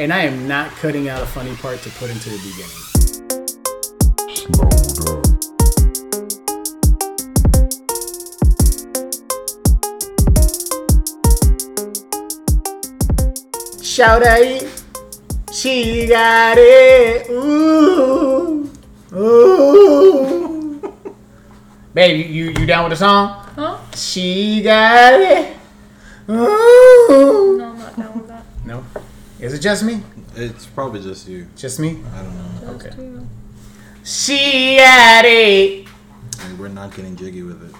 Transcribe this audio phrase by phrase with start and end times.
[0.00, 2.84] And I am not cutting out a funny part to put into the beginning.
[13.82, 14.82] Shout out,
[15.52, 17.28] she got it.
[17.30, 18.70] Ooh,
[19.12, 20.94] ooh.
[21.92, 23.30] Babe, you, you you down with the song?
[23.56, 23.78] Huh?
[23.96, 25.56] She got it.
[26.30, 27.56] Ooh.
[27.58, 28.44] No, I'm not down with that.
[28.64, 28.84] No,
[29.40, 30.02] is it just me?
[30.34, 31.46] It's probably just you.
[31.56, 31.98] Just me?
[32.14, 32.72] I don't know.
[32.74, 32.90] Okay.
[32.96, 33.26] You.
[34.04, 35.86] She got it.
[36.40, 37.74] I mean, we're not getting jiggy with it.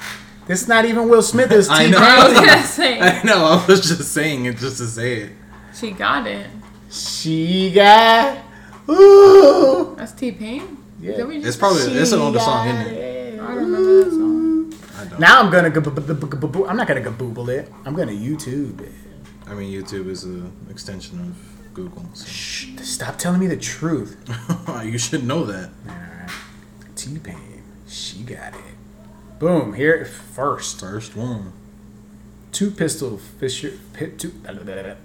[0.47, 1.51] This is not even Will Smith.
[1.51, 1.99] This I T know.
[2.01, 3.45] I was gonna say I know.
[3.45, 5.33] I was just saying it just to say it.
[5.75, 6.51] she got it.
[6.91, 8.39] She got.
[8.89, 9.95] Ooh.
[9.97, 10.79] That's T Pain.
[11.01, 11.15] Yeah.
[11.19, 12.93] It's probably it's an older song, isn't it?
[12.95, 13.41] it?
[13.41, 14.75] I don't remember that song.
[14.99, 15.21] I don't.
[15.21, 15.71] Now I'm gonna.
[15.71, 17.71] go- I'm not gonna go booble it.
[17.85, 18.93] I'm gonna YouTube it.
[19.49, 22.05] I mean, YouTube is an extension of Google.
[22.15, 22.27] So.
[22.27, 24.17] Shh, stop telling me the truth.
[24.71, 25.71] Ah, you should know that.
[25.89, 26.31] Alright.
[26.95, 27.63] T Pain.
[27.87, 28.61] She got it.
[29.39, 29.73] Boom.
[29.73, 30.81] Here first.
[30.81, 31.53] First one.
[32.53, 33.73] Two pistol Fisher.
[33.95, 34.33] Pi, two,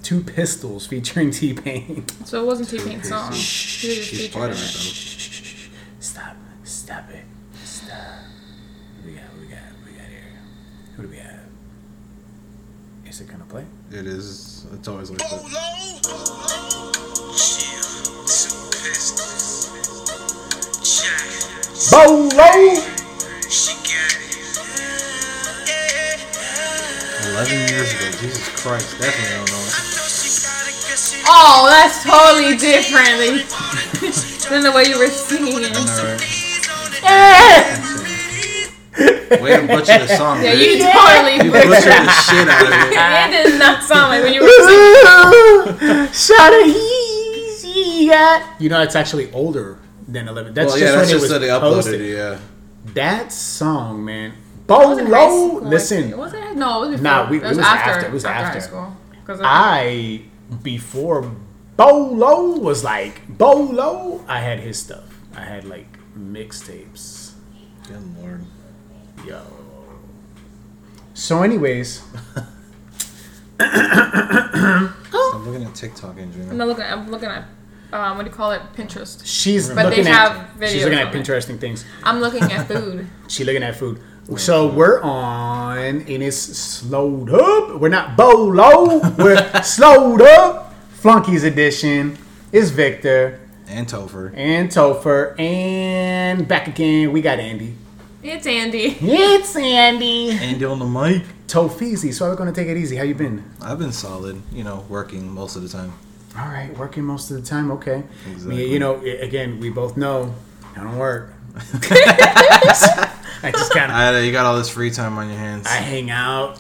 [0.02, 2.06] two pistols featuring T Pain.
[2.26, 3.32] So it wasn't T Pain's song.
[3.32, 4.62] Shh, He just she's featured part of it.
[4.64, 5.70] it,
[6.04, 6.36] Stop.
[6.64, 7.24] Stop it.
[7.64, 7.98] Stop.
[8.98, 9.24] What we got?
[9.24, 9.60] What we got?
[9.80, 10.40] What we got here?
[10.98, 11.40] Who do we have?
[13.08, 13.66] Is it gonna play?
[13.94, 14.66] It is.
[14.74, 15.30] It's always like that.
[21.92, 22.50] Bolo.
[27.30, 28.10] Eleven years ago.
[28.18, 28.98] Jesus Christ.
[28.98, 29.74] Definitely don't know it.
[31.28, 33.46] Oh, that's totally different than,
[34.50, 35.78] than the way you were singing it.
[35.78, 36.18] All right.
[38.98, 40.44] Way to butcher the song.
[40.44, 40.78] Yeah, bitch.
[40.78, 43.34] you totally You butchered butchered the shit out of it.
[43.40, 46.14] It did not sound like when you were singing.
[46.14, 48.62] Shot a easy got.
[48.62, 50.54] You know, it's actually older than 11.
[50.54, 52.02] That's Well, just yeah, that's when just it that was they uploaded posted.
[52.02, 52.16] it.
[52.16, 52.40] Yeah.
[52.94, 54.34] That song, man.
[54.68, 55.48] Was it high Bolo.
[55.58, 55.62] school?
[55.70, 56.56] Listen, Was it?
[56.56, 57.04] No, it was before.
[57.04, 57.90] Nah, we- it was, it was after.
[57.92, 58.60] after, it was after, after.
[58.60, 58.98] high school.
[59.26, 60.22] 'Cause I
[60.62, 61.32] before
[61.78, 64.24] Bolo was like Bolo.
[64.28, 65.06] I had his stuff.
[65.36, 67.32] I had like mixtapes.
[67.88, 68.46] Good lord.
[69.26, 69.42] Yo.
[71.14, 72.04] So, anyways,
[73.60, 74.94] I'm
[75.46, 76.84] looking at TikTok, I'm not looking.
[76.84, 77.46] I'm looking at
[77.94, 78.62] um, what do you call it?
[78.76, 79.22] Pinterest.
[79.24, 81.14] she's But they looking have at she's looking at.
[81.14, 81.86] Pinteresting things.
[82.04, 83.08] I'm looking at food.
[83.28, 84.00] She looking at food.
[84.38, 87.80] So we're on, and it's SLoDUP.
[87.80, 89.00] We're not bolo.
[89.18, 90.72] We're SLoDUP.
[90.94, 92.18] Flunkies edition.
[92.52, 94.32] Is Victor And Topher.
[94.36, 97.12] and Topher and back again.
[97.12, 97.76] We got Andy.
[98.24, 98.98] It's Andy.
[99.02, 100.32] It's Andy.
[100.32, 101.24] Andy on the mic.
[101.48, 102.14] Tofeezy.
[102.14, 102.96] So we're gonna take it easy.
[102.96, 103.44] How you been?
[103.62, 104.42] I've been solid.
[104.52, 105.92] You know, working most of the time.
[106.38, 107.70] All right, working most of the time.
[107.72, 108.04] Okay.
[108.32, 108.72] Exactly.
[108.72, 110.34] You know, again, we both know
[110.76, 111.34] I don't work.
[111.86, 115.68] I just kind of you got all this free time on your hands.
[115.68, 116.60] I hang out.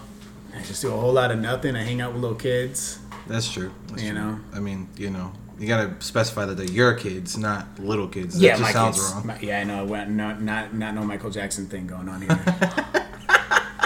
[0.55, 1.75] I just do a whole lot of nothing.
[1.75, 2.99] I hang out with little kids.
[3.25, 3.71] That's true.
[3.87, 4.19] That's You true.
[4.19, 4.39] know?
[4.53, 8.35] I mean, you know, you gotta specify that they're your kids, not little kids.
[8.35, 9.13] That Yeah, just my sounds kids.
[9.13, 9.27] wrong.
[9.27, 9.85] my- yeah, I know.
[9.85, 12.39] Well, Not not not no Michael Jackson thing going on here.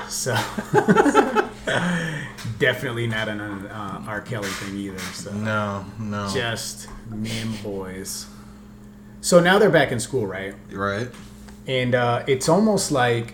[0.09, 0.33] so
[2.59, 4.21] definitely not an uh, R.
[4.21, 4.99] Kelly thing either.
[4.99, 6.29] So No, no.
[6.33, 8.25] just me and boys.
[9.21, 10.53] So now they're back in school, right?
[10.71, 11.09] Right?
[11.67, 13.33] and uh, it's almost like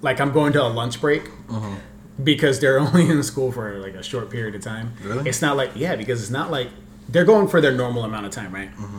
[0.00, 1.74] like I'm going to a lunch break Uh-huh.
[2.22, 4.92] because they're only in school for like a short period of time.
[5.02, 5.28] Really?
[5.28, 6.68] It's not like yeah, because it's not like
[7.10, 8.70] they're going for their normal amount of time, right?
[8.78, 8.98] Uh-huh.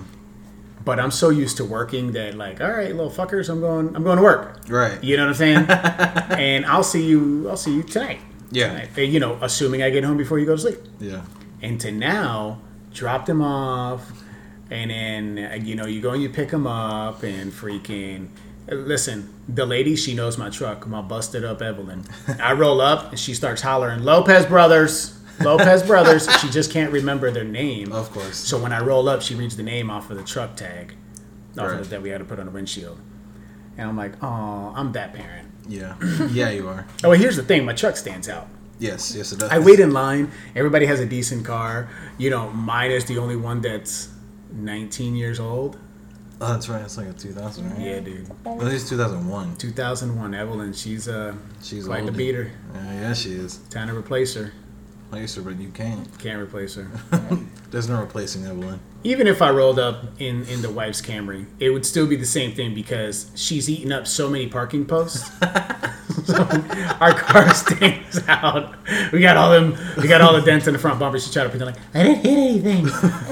[0.83, 4.03] But I'm so used to working that like, all right, little fuckers, I'm going, I'm
[4.03, 4.61] going to work.
[4.67, 5.01] Right.
[5.03, 5.65] You know what I'm saying?
[6.39, 8.19] and I'll see you, I'll see you tonight.
[8.51, 8.85] Yeah.
[8.85, 8.97] Tonight.
[9.09, 11.21] You know, assuming I get home before you go to sleep Yeah.
[11.61, 12.59] and to now
[12.93, 14.11] drop them off
[14.69, 18.27] and then uh, you know you go and you pick them up and freaking
[18.69, 22.03] uh, listen the lady she knows my truck my busted up evelyn
[22.41, 27.31] i roll up and she starts hollering lopez brothers lopez brothers she just can't remember
[27.31, 28.37] their name Of course.
[28.37, 30.93] so when i roll up she reads the name off of the truck tag
[31.57, 31.79] off Right.
[31.79, 32.99] of that we had to put on the windshield
[33.77, 35.95] and i'm like oh i'm that parent Yeah.
[36.31, 36.85] Yeah, you are.
[37.03, 38.47] oh well, here's the thing my truck stands out
[38.79, 39.51] Yes, yes, it does.
[39.51, 40.31] I wait in line.
[40.55, 41.87] Everybody has a decent car.
[42.17, 44.09] You know, mine is the only one that's
[44.53, 45.77] 19 years old.
[46.41, 46.81] Oh, that's right.
[46.81, 47.79] It's like a 2000, right?
[47.79, 48.27] Yeah, dude.
[48.43, 49.57] At least 2001.
[49.57, 50.73] 2001 Evelyn.
[50.73, 52.49] She's uh She's quite the beater.
[52.73, 53.57] Yeah, yeah, she is.
[53.69, 54.51] Time to replace her.
[55.11, 56.19] Replace her, but you can't.
[56.19, 56.89] Can't replace her.
[57.69, 58.79] There's no replacing Evelyn.
[59.03, 62.25] Even if I rolled up in in the wife's Camry, it would still be the
[62.25, 65.29] same thing because she's eaten up so many parking posts.
[66.25, 66.35] so
[67.01, 68.73] our car stands out.
[69.11, 69.77] We got all them.
[69.97, 71.19] We got all the dents in the front bumper.
[71.19, 72.85] She tried to pretend like I didn't hit anything.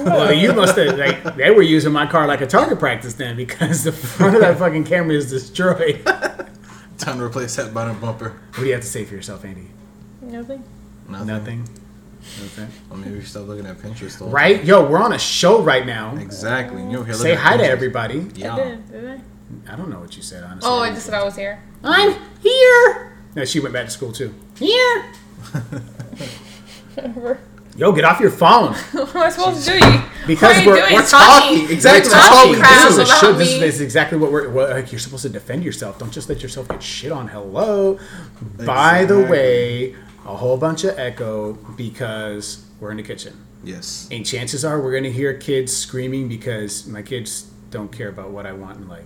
[0.04, 3.36] well, you must have like they were using my car like a target practice then
[3.36, 6.04] because the front of that fucking Camry is destroyed.
[6.98, 8.38] Time to replace that bottom bumper.
[8.50, 9.68] What do you have to say for yourself, Andy?
[10.20, 10.62] Nothing.
[11.10, 11.26] Nothing.
[11.26, 11.64] Nothing.
[12.40, 12.68] Nothing.
[12.88, 14.18] Well, maybe we stop looking at Pinterest.
[14.18, 14.26] Though.
[14.26, 14.62] Right?
[14.64, 16.16] Yo, we're on a show right now.
[16.16, 16.82] Exactly.
[16.90, 18.26] You're here Say looking at hi to everybody.
[18.34, 18.54] Yeah.
[18.54, 19.20] I did, did I?
[19.72, 20.70] I don't know what you said, honestly.
[20.70, 21.62] Oh, I just said I was here.
[21.82, 23.16] I'm here.
[23.34, 24.34] No, she went back to school too.
[24.56, 25.12] Here.
[26.94, 27.40] Whatever.
[27.76, 28.74] Yo, get off your phone.
[28.92, 29.78] what am I supposed to do?
[30.26, 30.94] Because what are you we're- doing?
[30.94, 31.70] we're talking.
[31.70, 32.60] Exactly, We're we're talking.
[32.60, 33.32] talking This is a show.
[33.32, 34.50] This is, this is exactly what we're.
[34.50, 35.98] What, like, you're supposed to defend yourself.
[35.98, 37.28] Don't just let yourself get shit on.
[37.28, 37.98] Hello.
[38.58, 39.94] By the way,
[40.26, 44.08] a whole bunch of echo because we're in the kitchen, Yes.
[44.10, 48.46] and chances are we're gonna hear kids screaming because my kids don't care about what
[48.46, 49.04] I want in life.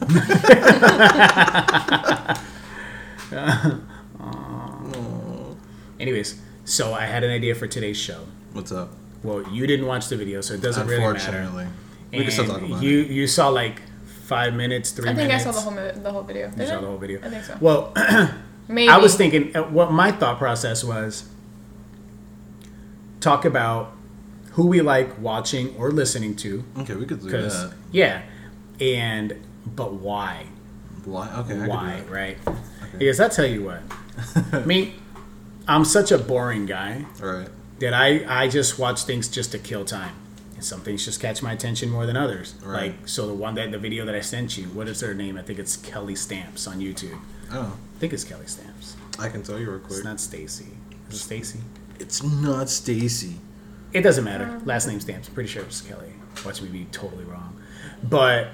[5.98, 8.24] Anyways, so I had an idea for today's show.
[8.52, 8.90] What's up?
[9.22, 11.38] Well, you didn't watch the video, so it doesn't really matter.
[11.38, 11.66] Unfortunately,
[12.12, 13.10] we can still talk about you it.
[13.10, 13.82] you saw like
[14.26, 15.46] five minutes, three I think minutes.
[15.46, 16.48] I saw the whole mi- the whole video.
[16.48, 16.80] You Did saw I?
[16.80, 17.20] the whole video.
[17.22, 17.56] I think so.
[17.60, 17.92] Well,
[18.70, 18.88] Maybe.
[18.88, 21.28] I was thinking uh, what my thought process was.
[23.20, 23.92] Talk about
[24.52, 27.74] who we like watching or listening to, Okay, we could do that.
[27.92, 28.22] yeah,
[28.80, 29.34] and
[29.66, 30.46] but why?
[31.04, 31.28] Why?
[31.28, 31.38] Okay.
[31.38, 31.96] I could do why?
[32.00, 32.10] that.
[32.10, 32.38] Right?
[32.98, 33.82] Because I tell you what,
[34.52, 34.94] I mean,
[35.68, 37.04] I'm such a boring guy.
[37.22, 37.48] All right.
[37.80, 40.14] that I, I just watch things just to kill time.
[40.54, 42.54] And some things just catch my attention more than others.
[42.62, 42.92] Right.
[42.92, 45.36] Like so the one that the video that I sent you, what is her name?
[45.36, 47.18] I think it's Kelly Stamps on YouTube.
[47.52, 48.96] Oh, I think it's Kelly Stamps.
[49.18, 49.92] I can tell you real quick.
[49.98, 50.66] It's not Stacy.
[51.08, 51.58] Is it Stacy?
[51.98, 53.36] It's not Stacy.
[53.92, 54.60] It doesn't matter.
[54.64, 55.28] Last name Stamps.
[55.28, 56.12] I'm pretty sure it's Kelly.
[56.44, 57.60] Watch me be totally wrong.
[58.02, 58.48] But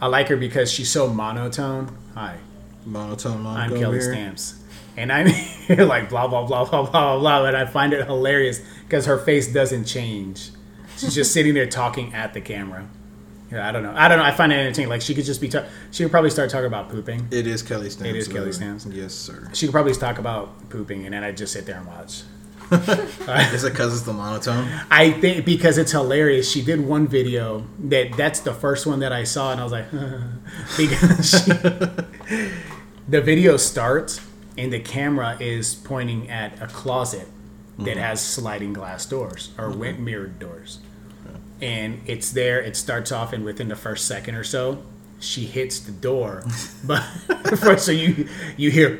[0.00, 1.96] I like her because she's so monotone.
[2.14, 2.36] Hi.
[2.84, 3.80] Monotone I'm Montgomery.
[3.80, 4.62] Kelly Stamps.
[4.96, 8.06] And I'm here like blah blah blah blah blah blah blah, and I find it
[8.06, 10.50] hilarious because her face doesn't change.
[10.96, 12.88] She's just sitting there talking at the camera.
[13.50, 13.94] Yeah, I don't know.
[13.94, 14.24] I don't know.
[14.24, 14.88] I find it entertaining.
[14.88, 15.48] Like she could just be.
[15.48, 17.28] Ta- she could probably start talking about pooping.
[17.30, 18.10] It is Kelly Stamps.
[18.10, 18.86] It is Kelly Stamps.
[18.86, 19.48] Yes, sir.
[19.52, 22.22] She could probably talk about pooping, and then I just sit there and watch.
[22.72, 24.68] Is it because it's the monotone?
[24.90, 26.50] I think because it's hilarious.
[26.50, 29.72] She did one video that that's the first one that I saw, and I was
[29.72, 29.88] like,
[30.76, 31.52] because she,
[33.08, 34.20] the video starts
[34.58, 37.28] and the camera is pointing at a closet
[37.78, 38.00] that mm-hmm.
[38.00, 39.78] has sliding glass doors or mm-hmm.
[39.78, 40.80] wind mirrored doors,
[41.60, 42.60] and it's there.
[42.60, 44.82] It starts off, and within the first second or so,
[45.20, 46.44] she hits the door,
[46.84, 47.02] but
[47.78, 48.98] so you you hear,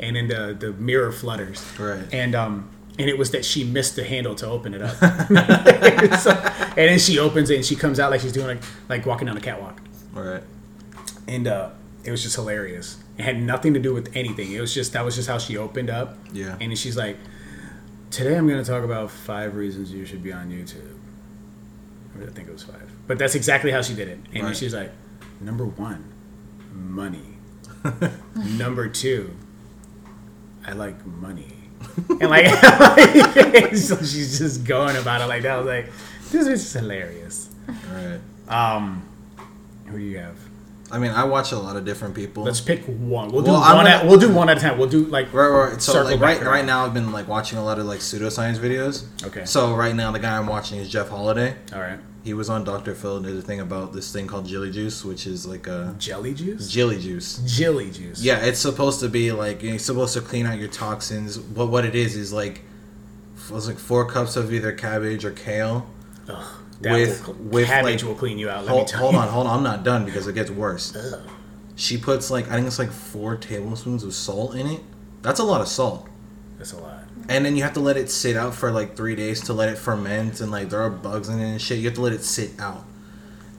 [0.00, 2.04] and then the the mirror flutters, Right.
[2.12, 2.68] and um
[2.98, 4.94] and it was that she missed the handle to open it up
[6.20, 9.06] So- and then she opens it and she comes out like she's doing like like
[9.06, 9.80] walking down the catwalk
[10.16, 10.42] All right.
[11.26, 11.70] and uh
[12.04, 15.04] it was just hilarious it had nothing to do with anything it was just that
[15.04, 16.56] was just how she opened up Yeah.
[16.60, 17.16] and she's like
[18.12, 20.94] today i'm going to talk about five reasons you should be on youtube
[22.22, 24.56] i think it was five but that's exactly how she did it and Right.
[24.56, 24.90] she's like
[25.40, 26.12] number one
[26.72, 27.36] money
[28.34, 29.30] number two
[30.66, 31.52] i like money
[32.20, 32.46] and like,
[33.76, 35.52] so she's just going about it like that.
[35.52, 35.92] I was like,
[36.30, 37.50] this is hilarious.
[37.68, 38.20] All right.
[38.48, 39.06] Um,
[39.86, 40.38] who do you have?
[40.90, 42.44] I mean, I watch a lot of different people.
[42.44, 43.30] Let's pick one.
[43.30, 43.84] We'll Well, do I'm one.
[43.86, 44.78] gonna- at, we'll do one at a time.
[44.78, 45.82] We'll do like Right, right.
[45.82, 49.04] So like right, right now, I've been like watching a lot of like pseudoscience videos.
[49.26, 49.44] Okay.
[49.46, 51.56] So right now, the guy I'm watching is Jeff Holiday.
[51.72, 52.94] All right, He was on Dr.
[52.94, 55.94] Phil and did a thing about this thing called jelly Juice, which is like a
[55.98, 56.68] jelly juice.
[56.70, 57.38] Jelly Juice.
[57.46, 58.22] Jelly juice.
[58.22, 61.38] Yeah, it's supposed to be like you're supposed to clean out your toxins.
[61.38, 62.62] But what it is is like
[63.48, 65.86] it was like four cups of either cabbage or kale.
[66.28, 66.44] Ugh,
[66.80, 68.64] that With- will, with, cabbage like- will clean you out.
[68.64, 69.18] Let me Hold, hold you.
[69.20, 69.58] on, hold on.
[69.58, 70.94] I'm not done because it gets worse.
[70.96, 71.20] Ugh.
[71.76, 74.80] She puts like I think it's like four tablespoons of salt in it.
[75.22, 76.08] That's a lot of salt.
[76.58, 77.04] That's a lot.
[77.28, 79.68] And then you have to let it sit out for like three days to let
[79.70, 81.78] it ferment and like there are bugs in it and shit.
[81.78, 82.84] You have to let it sit out.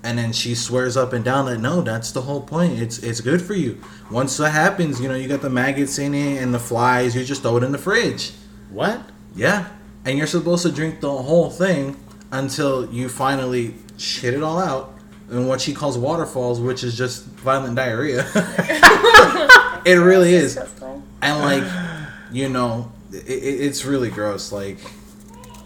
[0.04, 2.80] And then she swears up and down that no, that's the whole point.
[2.80, 3.82] It's it's good for you.
[4.12, 7.26] Once that happens, you know, you got the maggots in it and the flies, you
[7.26, 8.32] just throw it in the fridge.
[8.70, 9.02] What?
[9.36, 9.68] Yeah.
[10.06, 11.98] And you're supposed to drink the whole thing
[12.38, 14.94] until you finally shit it all out
[15.32, 18.26] in what she calls waterfalls, which is just violent diarrhea.
[19.86, 20.58] it really is
[21.22, 21.64] and like
[22.32, 24.78] you know it, it, it's really gross like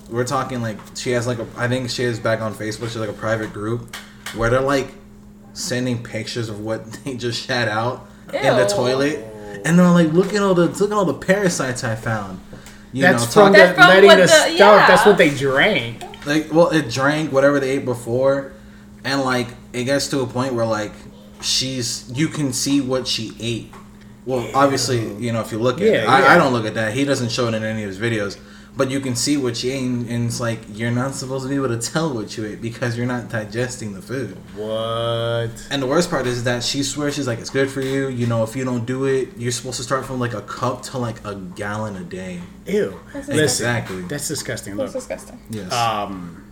[0.09, 2.97] we're talking like she has like a i think she is back on facebook she's
[2.97, 3.95] like a private group
[4.35, 4.91] where they're like
[5.53, 9.19] sending pictures of what they just shat out in the toilet
[9.65, 12.39] and they're like look at all the look at all the parasites i found
[12.91, 14.51] You That's know, from talk- That's from letting the, the- stuff.
[14.51, 14.87] yeah.
[14.87, 16.03] That's what they drank.
[16.29, 18.53] Like well it drank whatever they ate before
[19.03, 20.93] and like it gets to a point where like
[21.41, 23.73] she's you can see what she ate.
[24.25, 25.93] Well obviously you know if you look at it.
[26.03, 26.35] Yeah, I.
[26.35, 26.93] I don't look at that.
[26.93, 28.39] He doesn't show it in any of his videos
[28.79, 31.49] but you can see what she ate and and it's like you're not supposed to
[31.49, 35.51] be able to tell what you ate because you're not digesting the food What?
[35.71, 38.25] and the worst part is that she swears she's like it's good for you you
[38.31, 40.97] know if you don't do it you're supposed to start from like a cup to
[40.97, 42.99] like a gallon a day Ew.
[43.13, 44.75] That's Listen, exactly that's disgusting.
[44.77, 45.39] That's disgusting.
[45.49, 46.45] yes um,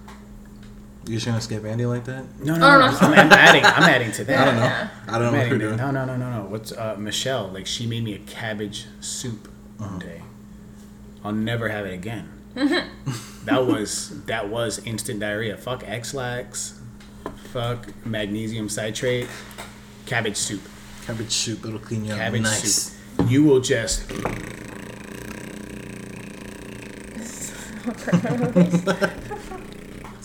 [1.06, 2.80] you just gonna skip Andy like that no, no, no.
[2.80, 2.98] no.
[3.00, 3.64] I'm, I'm adding.
[3.64, 4.38] I'm adding to that.
[4.40, 4.90] I don't know Yeah.
[5.08, 6.42] I don't know I'm what you're to- doing No, no, no, no, no.
[6.50, 7.48] What's uh, Michelle?
[7.48, 9.48] Like she made me a cabbage soup
[9.80, 9.90] Uh-huh.
[9.92, 10.22] one day.
[11.28, 12.30] I'll never have it again.
[12.56, 15.58] that was that was instant diarrhea.
[15.58, 16.80] Fuck Ex-Lax.
[17.52, 19.28] Fuck magnesium citrate.
[20.06, 20.62] Cabbage soup.
[21.06, 22.20] Cabbage soup, it'll clean you up.
[22.20, 22.94] Cabbage nice.
[22.94, 23.30] soup.
[23.30, 24.10] You will just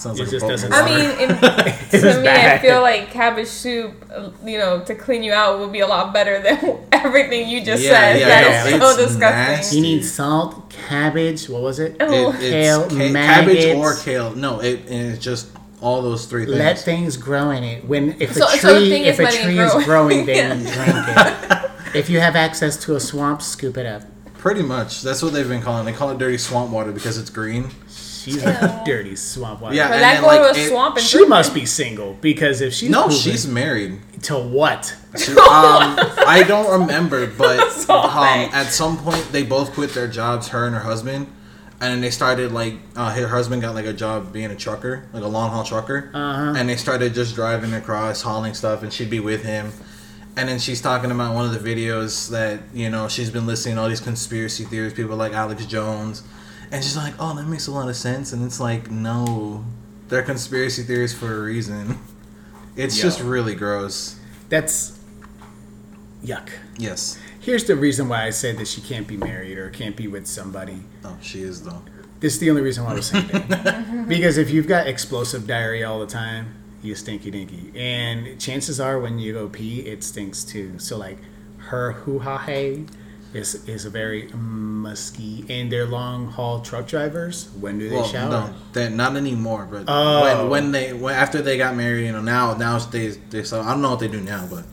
[0.02, 0.82] Sounds It like just a doesn't Pokemon.
[0.82, 1.28] I mean, in,
[2.00, 2.58] to me, bad.
[2.58, 5.86] I feel like cabbage soup, uh, you know, to clean you out would be a
[5.86, 8.20] lot better than everything you just Yeah, said.
[8.20, 9.20] yeah, that is no, so it's disgusting.
[9.54, 9.76] nasty.
[9.76, 11.48] You need salt, cabbage.
[11.48, 11.96] What was it?
[12.00, 12.30] Oh.
[12.32, 14.34] It, it's Kale, ca- cabbage or kale.
[14.34, 16.58] No, it's just all those three things.
[16.58, 17.84] Let things grow in it.
[17.84, 19.78] When if So- a tree thing if is a tree grow.
[19.78, 20.54] is growing, Yeah.
[20.54, 21.70] then drink it.
[21.96, 24.02] if you have access to a swamp, scoop it up.
[24.38, 25.02] Pretty much.
[25.02, 25.84] That's what they've been calling.
[25.84, 27.70] They call it dirty swamp water because it's green.
[28.22, 29.74] She's a dirty swamp water.
[29.74, 31.54] Yeah, But and that then, go like, to a it- swamp and She drink must
[31.54, 33.98] be single because if she's No, pooping- she's married.
[34.22, 34.94] to what?
[35.16, 37.58] To- um, I don't remember, but
[37.90, 41.26] um, at some point they both quit their jobs, her and her husband,
[41.80, 45.04] and then they started like uh, her husband got like a job being a trucker,
[45.12, 46.54] like a long haul trucker, Uh-huh.
[46.56, 49.72] and they started just driving across, hauling stuff, and she'd be with him.
[50.36, 53.74] And then she's talking about one of the videos that you know she's been listening
[53.74, 56.22] to all these conspiracy theories, people like Alex Jones,
[56.72, 59.64] and she's like, "Oh, that makes a lot of sense." And it's like, no,
[60.08, 61.98] they're conspiracy theories for a reason.
[62.74, 63.02] It's Yo.
[63.02, 64.18] just really gross.
[64.48, 64.98] That's
[66.24, 66.48] yuck.
[66.78, 67.18] Yes.
[67.40, 70.26] Here's the reason why I said that she can't be married or can't be with
[70.26, 70.82] somebody.
[71.04, 71.82] Oh, she is though.
[72.20, 74.06] This is the only reason why I was saying that.
[74.08, 77.72] because if you've got explosive diarrhea all the time, you stinky dinky.
[77.74, 80.78] And chances are when you go pee, it stinks too.
[80.78, 81.18] So like
[81.58, 82.86] her hoo ha hey
[83.34, 87.48] is is a very musky and they're long haul truck drivers.
[87.60, 88.30] When do they Well, shower?
[88.30, 89.66] no, they not anymore.
[89.70, 90.22] But Oh.
[90.22, 93.62] when when they when, after they got married, you know, now nowadays they sell.
[93.62, 94.64] I don't know what they do now, but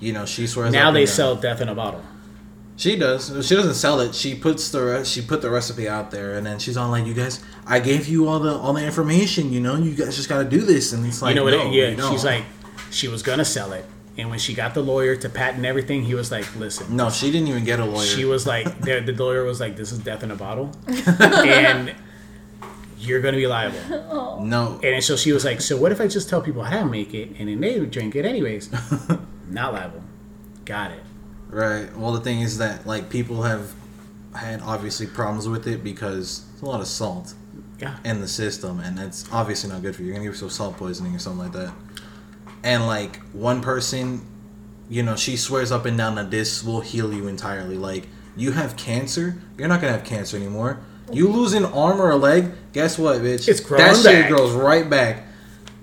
[0.00, 0.72] you know, she swears.
[0.72, 2.02] Now they sell death in a bottle.
[2.76, 3.26] She does.
[3.44, 4.14] She doesn't sell it.
[4.14, 7.04] She puts the re- she put the recipe out there, and then she's on like,
[7.06, 9.52] "You guys, I gave you all the all the information.
[9.52, 11.54] You know, you guys just got to do this." And it's like, you know what?
[11.54, 12.44] no, yeah, she's like,
[12.90, 13.84] she was gonna sell it,
[14.18, 17.30] and when she got the lawyer to patent everything, he was like, "Listen, no, she
[17.30, 18.04] didn't even get a lawyer.
[18.04, 21.94] She was like, the, the lawyer was like, "This is death in a bottle, and
[22.98, 26.28] you're gonna be liable." no, And so she was like, "So what if I just
[26.28, 28.70] tell people how to make it, and then they would drink it anyways?"
[29.50, 30.02] Not liable.
[30.64, 31.02] Got it.
[31.48, 31.96] right.
[31.96, 33.72] Well, the thing is that like people have
[34.34, 37.34] had obviously problems with it because it's a lot of salt.
[37.80, 37.96] Yeah.
[38.04, 40.08] in the system, and that's obviously not good for you.
[40.08, 41.72] You're gonna give yourself salt poisoning or something like that.
[42.62, 44.26] And like one person,
[44.88, 47.76] you know, she swears up and down that this will heal you entirely.
[47.76, 50.80] Like you have cancer, you're not gonna have cancer anymore.
[51.12, 53.48] You lose an arm or a leg, guess what, bitch?
[53.48, 54.28] It's growing that shit back.
[54.30, 55.24] grows right back.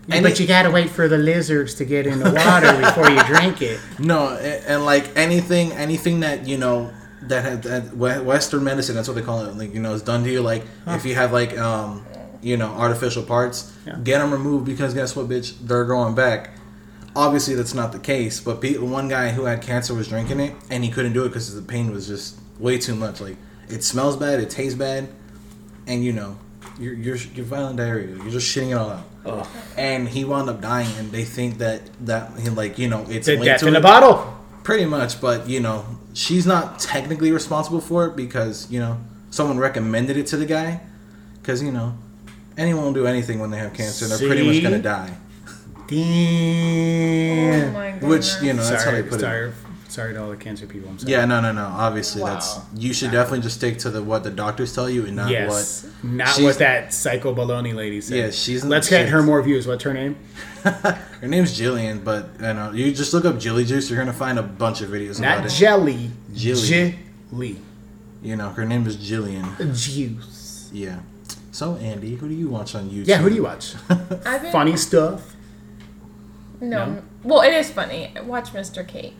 [0.10, 3.10] And but it- you gotta wait for the lizards to get in the water before
[3.10, 3.80] you drink it.
[3.98, 6.92] No, and, and like anything, anything that you know
[7.24, 9.56] that had that Western medicine, that's what they call it.
[9.58, 10.42] Like you know, it's done to you.
[10.42, 12.06] Like if you have like um,
[12.44, 13.96] you know, artificial parts, Yeah.
[14.04, 16.52] get them removed because guess what, bitch, they're growing back.
[17.16, 18.40] Obviously, that's not the case.
[18.40, 21.54] But one guy who had cancer was drinking it, and he couldn't do it because
[21.54, 23.22] the pain was just way too much.
[23.22, 23.38] Like
[23.70, 25.08] it smells bad, it tastes bad,
[25.88, 26.38] and you know,
[26.80, 28.16] you're you're, you're violent diarrhea.
[28.16, 29.06] You're just shitting it all out.
[29.26, 29.48] Ugh.
[29.78, 33.28] And he wound up dying, and they think that that he like you know it's
[33.28, 33.80] death in it.
[33.80, 34.34] a bottle.
[34.64, 39.58] Pretty much, but you know, she's not technically responsible for it because you know someone
[39.58, 40.82] recommended it to the guy.
[41.42, 41.98] Because you know,
[42.58, 44.08] anyone will do anything when they have cancer.
[44.08, 45.16] They're pretty much gonna die.
[45.86, 47.74] Oh Damn.
[47.74, 47.92] my.
[48.08, 49.22] Which you know, that's how sorry, they put it.
[49.22, 49.52] sorry,
[49.88, 50.90] sorry to all the cancer people.
[50.90, 51.12] I'm sorry.
[51.12, 51.66] Yeah, no, no, no.
[51.66, 55.16] Obviously, that's you should definitely just stick to the what the doctors tell you and
[55.16, 56.04] not yes, what.
[56.04, 58.18] not what that psycho baloney lady said.
[58.18, 59.68] Yeah, she's- Let's get her more views.
[59.68, 60.16] What's her name?
[60.66, 63.88] Her name's Jillian, but you know, you just look up Jilly Juice.
[63.90, 65.56] You're gonna find a bunch of videos Not about it.
[65.56, 66.10] jelly.
[66.34, 66.96] Jilly.
[67.32, 67.62] Jelly.
[68.24, 69.46] You know, her name is Jillian.
[69.78, 70.70] Juice.
[70.74, 71.02] Yeah.
[71.52, 73.06] So Andy, who do you watch on YouTube?
[73.08, 73.76] Yeah, who do you watch?
[74.26, 75.35] I've been, Funny stuff.
[76.62, 76.86] No.
[76.86, 77.04] No?
[77.24, 78.12] Well, it is funny.
[78.24, 78.88] Watch Mr.
[78.88, 79.14] Kate.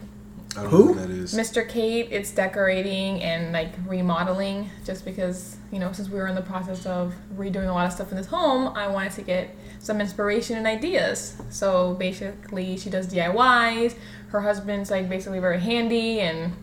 [0.58, 0.78] I don't Who?
[0.78, 1.34] know who that is.
[1.34, 1.68] Mr.
[1.68, 6.42] Kate, it's decorating and like remodeling just because, you know, since we were in the
[6.42, 10.00] process of redoing a lot of stuff in this home, I wanted to get some
[10.00, 11.36] inspiration and ideas.
[11.50, 13.96] So basically, she does DIYs.
[14.30, 16.54] Her husband's like basically very handy and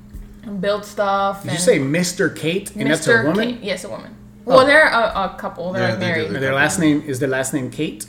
[0.62, 1.42] build stuff.
[1.42, 2.34] Did and you say Mr.
[2.34, 2.74] Kate?
[2.74, 3.56] And that's a woman?
[3.56, 3.62] Kate.
[3.62, 4.16] Yes, a woman.
[4.46, 4.50] Oh.
[4.56, 4.66] Well, Oh.
[4.66, 4.98] they're a,
[5.32, 5.70] a couple.
[5.74, 6.28] They're Yeah, married.
[6.28, 6.38] do.
[6.40, 8.06] Their last name is their last name Kate.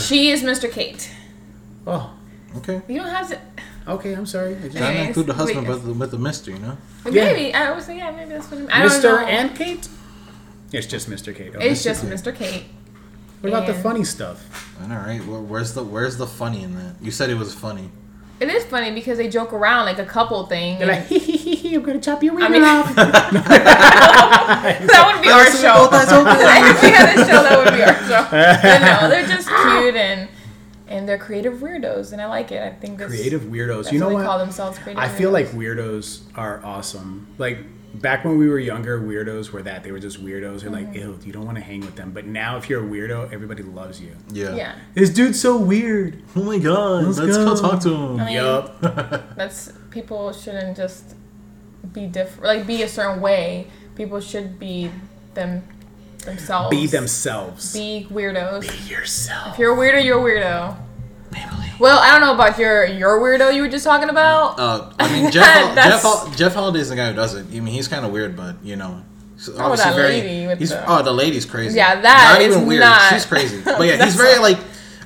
[0.00, 0.70] She is Mr.
[0.72, 1.10] Kate.
[1.86, 2.12] Oh,
[2.58, 2.82] Okay.
[2.86, 3.40] You don't have to.
[3.88, 4.12] okay.
[4.12, 4.54] I'm sorry.
[4.56, 5.74] I just- Trying to include the husband wait.
[5.74, 6.76] with, the- with the mystery, you know?
[7.06, 7.24] Yeah.
[7.24, 9.22] Maybe I was like, yeah, maybe that's what it, I don't Mr.
[9.24, 9.88] and Kate.
[10.72, 11.34] It's just Mr.
[11.34, 11.52] Kate.
[11.56, 11.84] Oh, It's Mr.
[11.84, 12.34] just Mr.
[12.34, 12.64] Kate.
[13.40, 14.76] What about the funny stuff?
[14.82, 15.24] All right.
[15.26, 16.94] Well, where's the where's the funny in that?
[17.02, 17.90] You said it was funny.
[18.38, 20.78] It is funny because they joke around like a couple thing.
[20.78, 22.94] They're like, hee hee hee hee, I'm gonna chop your wiener I mean- off.
[23.82, 25.88] that would be our show.
[25.90, 28.24] if we had a show, that would be our show.
[28.30, 30.28] But no, they're just cute and
[30.92, 32.62] and they're creative weirdos, and I like it.
[32.62, 33.84] I think that's, creative weirdos.
[33.84, 34.26] That's You know what what?
[34.26, 34.78] call themselves.
[34.78, 35.32] Creative I feel weirdos.
[35.32, 37.26] like weirdos are awesome.
[37.38, 37.58] Like
[37.94, 39.82] back when we were younger, weirdos were that.
[39.84, 40.60] They were just weirdos.
[40.62, 40.98] They're like, mm-hmm.
[40.98, 42.12] ew, you don't want to hang with them.
[42.12, 44.16] But now, if you're a weirdo, everybody loves you.
[44.30, 44.54] Yeah.
[44.54, 46.22] yeah, This dude's so weird.
[46.36, 47.04] Oh my god.
[47.04, 47.54] Let's Let's, go.
[47.54, 47.60] go.
[47.60, 48.20] talk to him.
[48.20, 48.80] I mean, Yup.
[49.36, 51.14] that's people shouldn't just
[51.92, 53.66] be different, like be a certain way.
[53.94, 54.90] People should be
[55.34, 55.62] them
[56.22, 56.70] themselves.
[56.76, 57.72] Be themselves.
[57.74, 58.62] Be weirdos.
[58.86, 59.54] Be yourself.
[59.54, 60.76] If you're a weirdo, you're a weirdo.
[61.78, 64.58] Well, I don't know about your your weirdo you were just talking about.
[64.58, 67.46] Uh, I mean, Jeff, Jeff, Hol- Jeff Holiday's the guy who does it.
[67.46, 69.02] I mean, he's kind of weird, but you know,
[69.34, 70.20] he's obviously that very.
[70.20, 71.76] lady he's the- oh, the lady's crazy.
[71.76, 72.80] Yeah, that not is even weird.
[72.82, 73.60] not- She's crazy.
[73.64, 74.58] But yeah, he's very like.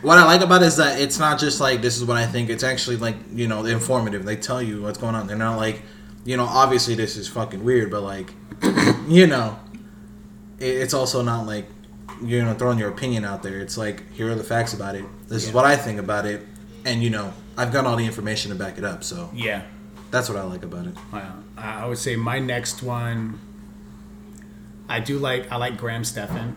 [0.03, 2.27] What I like about it is that it's not just like this is what I
[2.27, 2.51] think.
[2.51, 4.25] It's actually like you know informative.
[4.25, 5.27] They tell you what's going on.
[5.27, 5.83] They're not like,
[6.25, 8.35] you know, obviously this is fucking weird, but like,
[9.09, 9.59] you know,
[10.59, 11.67] it's also not like
[12.23, 13.59] you're know throwing your opinion out there.
[13.61, 15.05] It's like here are the facts about it.
[15.29, 16.47] This is what I think about it,
[16.85, 19.03] and you know I've got all the information to back it up.
[19.05, 19.63] So Yeah.
[20.11, 20.95] that's what I like about it.
[21.13, 21.35] Wow.
[21.57, 23.39] I would say my next one.
[24.89, 26.57] I do like I like Graham Stephan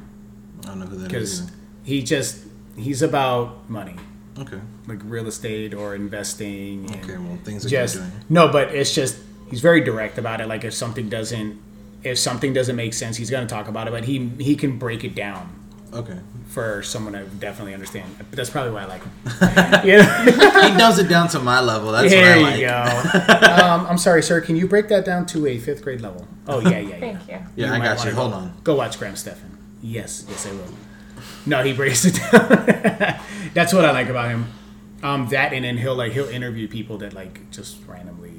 [0.63, 1.41] I don't know who that is.
[1.41, 1.51] because
[1.84, 2.44] he just
[2.77, 3.96] he's about money,
[4.38, 4.60] Okay.
[4.88, 6.86] like real estate or investing.
[6.91, 7.18] And Okay.
[7.18, 8.12] Well, things that just doing.
[8.29, 9.18] no, but it's just
[9.50, 10.48] he's very direct about it.
[10.48, 11.60] Like if something doesn't
[12.03, 15.03] if something doesn't make sense, he's gonna talk about it, but he he can break
[15.03, 15.56] it down
[15.94, 16.18] Okay.
[16.48, 18.15] for someone to definitely understand.
[18.18, 19.12] But that's probably why I like him.
[19.88, 20.24] yeah.
[20.72, 21.91] he does it down to my level.
[21.91, 22.60] That's Here what I like.
[22.60, 23.63] There you go.
[23.63, 24.39] um, I'm sorry, sir.
[24.41, 26.28] Can you break that down to a fifth grade level?
[26.47, 27.00] Oh yeah, yeah, yeah.
[27.00, 27.38] Thank you.
[27.56, 28.15] Yeah, I got wanna you.
[28.15, 28.54] go- Hold on.
[28.63, 29.58] Go watch Graham Stephan.
[29.82, 30.65] Yes, yes, I will.
[31.45, 33.19] No, he breaks it down.
[33.54, 34.45] That's what I like about him.
[35.02, 38.38] Um, that and then he'll like he'll interview people that like just randomly,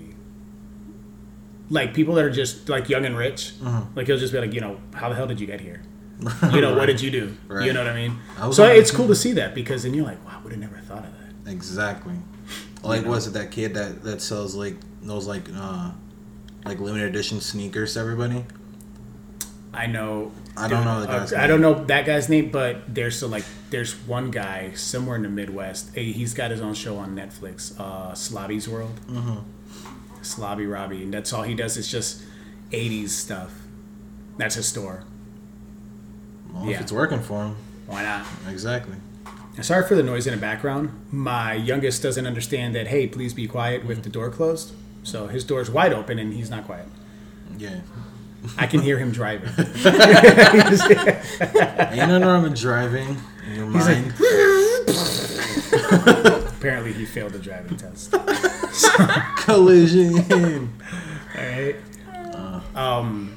[1.70, 3.52] like people that are just like young and rich.
[3.64, 3.82] Uh-huh.
[3.94, 5.82] Like he'll just be like, you know, how the hell did you get here?
[6.52, 7.34] You know, what did you do?
[7.48, 8.18] You know what I mean?
[8.38, 10.60] I so it's cool to see that because then you're like, wow, I would have
[10.60, 11.12] never thought of
[11.44, 11.50] that.
[11.50, 12.14] Exactly.
[12.82, 15.90] Like, was it that kid that that sells like those like uh
[16.64, 18.46] like limited edition sneakers to everybody?
[19.72, 20.32] I know.
[20.56, 23.28] I don't know the uh, guy's I don't know that guy's name, but there's so
[23.28, 25.94] like there's one guy somewhere in the Midwest.
[25.94, 28.98] He's got his own show on Netflix, uh, Slobby's World.
[29.06, 29.38] Mm-hmm.
[30.22, 31.76] Slobby Robbie, and that's all he does.
[31.76, 32.22] is just
[32.72, 33.52] '80s stuff.
[34.36, 35.04] That's his store.
[36.52, 36.76] Well, Yeah.
[36.76, 37.56] if it's working for him,
[37.86, 38.26] Why not?
[38.48, 38.96] exactly.
[39.56, 40.90] And sorry for the noise in the background.
[41.10, 42.86] My youngest doesn't understand that.
[42.88, 44.72] Hey, please be quiet with the door closed.
[45.02, 46.86] So his door's wide open and he's not quiet.
[47.58, 47.80] Yeah.
[48.56, 49.48] I can hear him driving.
[49.58, 49.66] Ain't
[52.08, 53.16] nothing wrong with driving
[53.50, 54.14] in your mind.
[56.56, 58.14] Apparently, he failed the driving test.
[59.36, 60.18] Collision.
[60.32, 61.76] All right.
[62.74, 63.36] Um,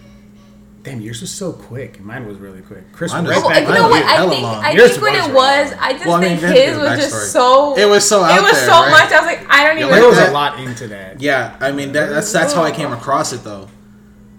[0.83, 1.99] damn, yours was so quick.
[1.99, 2.91] Mine was really quick.
[2.91, 4.03] Chris, Mine was- Oh, back you know what?
[4.03, 4.63] I think long.
[4.63, 6.75] I Yours think what was it was, I just Well, I mean, think then his
[6.75, 6.97] the was backstory.
[6.97, 7.77] just so.
[7.77, 8.91] It was so out It was there, so right?
[8.91, 9.11] much.
[9.11, 9.91] I was like, I don't Yeah, even.
[9.91, 11.21] like There was that- a lot into that.
[11.21, 13.67] Yeah, I mean that, that's that's how I came across it though,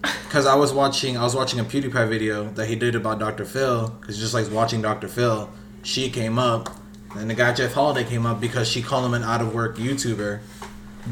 [0.01, 3.45] because I was watching I was watching a PewDiePie video that he did about Dr.
[3.45, 5.07] Phil because just like watching Dr.
[5.07, 5.49] Phil,
[5.83, 6.69] she came up,
[7.15, 9.77] and the guy Jeff Holiday came up because she called him an out of work
[9.77, 10.39] YouTuber.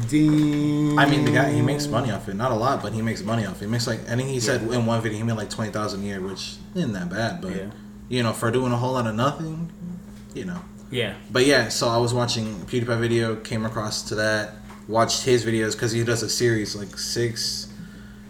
[0.08, 0.98] Ding.
[0.98, 3.22] I mean the guy he makes money off it, not a lot, but he makes
[3.22, 3.66] money off it.
[3.66, 6.02] He makes like I think he said in one video he made like twenty thousand
[6.02, 7.66] a year, which isn't that bad, but Yeah.
[8.08, 9.70] you know for doing a whole lot of nothing,
[10.34, 10.60] you know.
[10.90, 11.14] Yeah.
[11.30, 14.54] But yeah, so I was watching PewDiePie video, came across to that,
[14.88, 17.68] watched his videos because he does a series like six.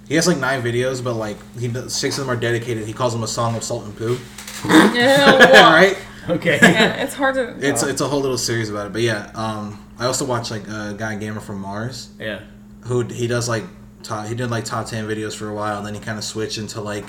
[0.06, 2.86] He has like nine videos, but like he does, six of them are dedicated.
[2.86, 4.18] He calls them a song of salt and poo,
[4.68, 5.96] Yeah, right?
[6.28, 6.58] Okay.
[6.60, 7.56] Yeah, it's hard to.
[7.60, 8.92] It's it's a whole little series about it.
[8.92, 12.40] But yeah, um, I also watch like a guy gamer from Mars yeah.
[12.82, 13.64] who he does like
[14.02, 16.24] top, he did like top ten videos for a while, and then he kind of
[16.24, 17.04] switched into like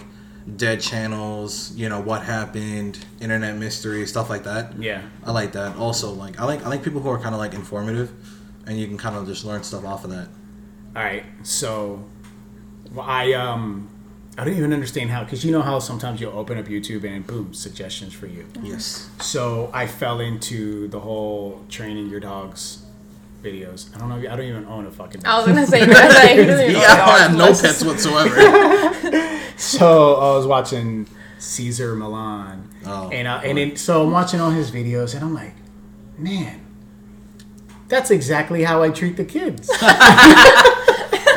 [0.58, 4.78] dead channels, you know what happened, internet mystery, stuff like that.
[4.78, 5.02] Yeah.
[5.24, 5.78] I like that.
[5.78, 8.12] Also, like I like I like people who are kind of like informative,
[8.68, 10.28] and you can kind of just learn stuff off of that.
[10.96, 12.06] All right, so
[12.94, 13.90] well, I um
[14.38, 17.26] I don't even understand how because you know how sometimes you'll open up YouTube and
[17.26, 18.46] boom suggestions for you.
[18.62, 19.10] Yes.
[19.22, 22.84] So I fell into the whole training your dogs
[23.42, 23.96] videos.
[23.96, 24.18] I don't know.
[24.18, 25.22] I don't even own a fucking.
[25.22, 25.32] Dog.
[25.32, 26.10] I was gonna say that.
[26.14, 29.32] Like, he doesn't even know Yeah, I dogs have no pets whatsoever.
[29.58, 31.08] So I was watching
[31.40, 35.34] Cesar Millan, Oh, and I, and then, so I'm watching all his videos, and I'm
[35.34, 35.54] like,
[36.18, 36.60] man,
[37.88, 39.70] that's exactly how I treat the kids.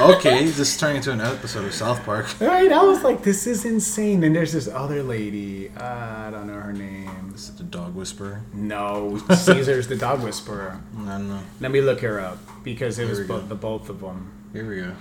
[0.03, 2.27] okay, this is turning into an episode of South Park.
[2.41, 2.71] right?
[2.71, 4.23] I was like, this is insane.
[4.25, 5.71] And there's this other lady.
[5.77, 7.33] Uh, I don't know her name.
[7.35, 8.43] Is the dog whisperer.
[8.53, 10.81] No, Cesar's the dog whisperer.
[11.01, 11.41] I don't know.
[11.61, 14.33] Let me look her up because it Here was bo- the both of them.
[14.53, 14.93] Here we go.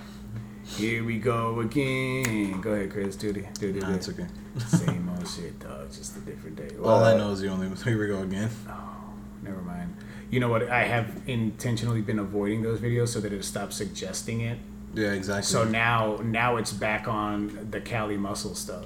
[0.66, 2.60] Here we go again.
[2.62, 3.16] Go ahead, Chris.
[3.16, 4.28] Do the do the Nah, it's okay.
[4.68, 5.92] same old shit, dog.
[5.92, 6.76] Just a different day.
[6.84, 7.70] All I know is the only.
[7.84, 8.50] Here we go again.
[8.70, 9.96] Oh, never mind.
[10.30, 10.70] You know what?
[10.70, 14.60] I have intentionally been avoiding those videos so that it stops suggesting it.
[14.94, 15.44] Yeah, exactly.
[15.44, 18.86] So now, now it's back on the Kali Muscle stuff.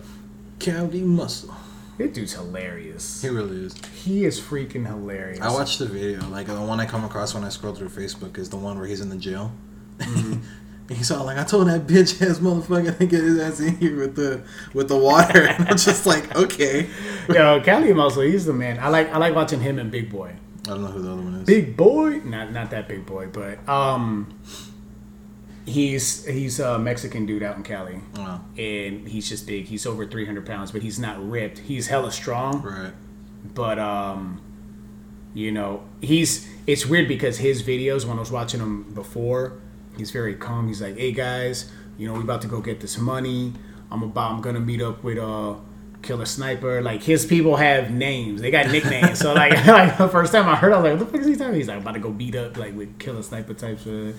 [0.60, 1.56] Kali Muscle.
[1.98, 3.22] That dude's hilarious.
[3.22, 3.76] He really is.
[4.04, 5.42] He is freaking hilarious.
[5.42, 6.28] I watched the video.
[6.30, 8.88] Like the one I come across when I scroll through Facebook is the one where
[8.88, 9.52] he's in the jail.
[10.00, 10.42] And
[10.90, 13.98] he's all like, "I told that bitch ass motherfucker to get his ass in here
[13.98, 14.42] with the
[14.74, 16.90] with the water." And I'm just like, okay.
[17.30, 18.80] Yo, Kali Muscle, he's the man.
[18.80, 20.36] I like I like watching him and Big Boy.
[20.66, 21.46] I don't know who the other one is.
[21.46, 24.40] Big Boy, not not that Big Boy, but um,
[25.66, 29.66] he's he's a Mexican dude out in Cali, Oh, and he's just big.
[29.66, 31.60] He's over three hundred pounds, but he's not ripped.
[31.60, 32.94] He's hella strong, right.
[33.54, 34.42] but um,
[35.34, 39.60] you know, he's it's weird because his videos when I was watching them before,
[39.98, 40.68] he's very calm.
[40.68, 43.54] He's like, "Hey guys, you know, we about to go get this money.
[43.92, 45.56] I'm about I'm gonna meet up with uh."
[46.02, 49.20] Killer Sniper, like his people have names, they got nicknames.
[49.20, 51.28] so like, like the first time I heard, I was like, "What the fuck is
[51.28, 54.12] he talking?" He's like, about to go beat up like with Killer Sniper types, uh,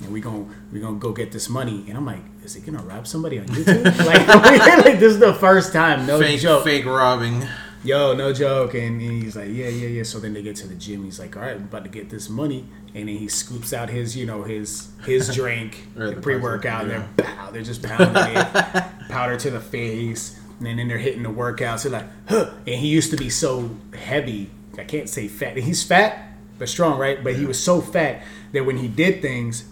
[0.00, 2.82] and we gonna we gonna go get this money." And I'm like, "Is he gonna
[2.82, 4.26] rob somebody on YouTube?" like,
[4.84, 7.46] like this is the first time, no Fake joke fake robbing.
[7.84, 8.74] yo, no joke.
[8.74, 10.02] And he's like, yeah, yeah, yeah.
[10.04, 11.04] So then they get to the gym.
[11.04, 12.66] He's like, all right, I'm about to get this money.
[12.94, 16.36] And then he scoops out his, you know, his his drink, Right, the the pre
[16.36, 16.86] workout.
[16.86, 16.94] yeah.
[17.02, 20.38] And they're pow, they're just pounding it, powder to the face.
[20.60, 21.82] And then they're hitting the workouts.
[21.82, 22.50] They're like, huh.
[22.66, 24.50] And he used to be so heavy.
[24.78, 25.56] I can't say fat.
[25.58, 27.22] He's fat, but strong, right?
[27.22, 29.64] But he was so fat that when he did things,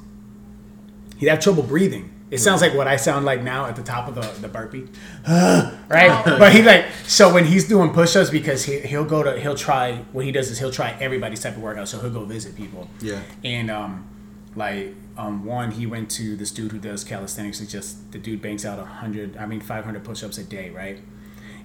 [1.18, 2.10] he'd have trouble breathing.
[2.32, 4.88] It sounds like what I sound like now at the top of the, the burpee.
[5.28, 6.22] right?
[6.24, 9.96] But he like so when he's doing push-ups because he he'll go to he'll try
[10.12, 11.88] what he does is he'll try everybody's type of workout.
[11.88, 12.88] So he'll go visit people.
[13.02, 13.20] Yeah.
[13.44, 14.08] And um
[14.56, 17.60] like um one he went to this dude who does calisthenics.
[17.60, 20.70] It's just the dude banks out a hundred I mean five hundred push-ups a day,
[20.70, 21.00] right?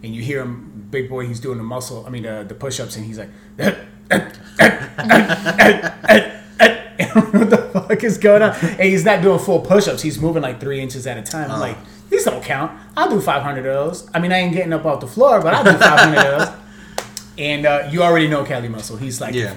[0.04, 2.98] And you hear him, big boy, he's doing the muscle, I mean the the push-ups,
[2.98, 3.78] and he's like, what
[7.50, 8.56] the fuck is going on?
[8.62, 10.02] And he's not doing full push-ups.
[10.02, 11.50] He's moving like three inches at a time.
[11.52, 11.62] I'm Oh.
[11.62, 11.78] like,
[12.10, 12.72] these don't count.
[12.96, 14.10] I'll do 500 of those.
[14.14, 16.50] I mean, I ain't getting up off the floor, but I'll do 500 of those.
[17.38, 18.98] And uh, you already know Kali Muscle.
[18.98, 19.54] He's like, Yeah.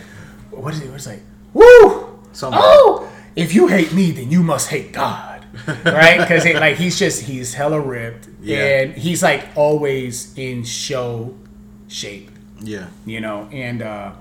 [0.51, 0.89] what is he?
[0.91, 1.23] What's like,
[1.55, 2.19] woo?
[2.33, 2.61] Something.
[2.63, 5.47] Oh, if you hate me, then you must hate God,
[5.87, 6.19] right?
[6.21, 8.81] Because like he's just he's hella ripped, Yeah.
[8.83, 11.35] and he's like always in show
[11.89, 12.89] shape Yeah.
[13.07, 14.13] you know, and uh,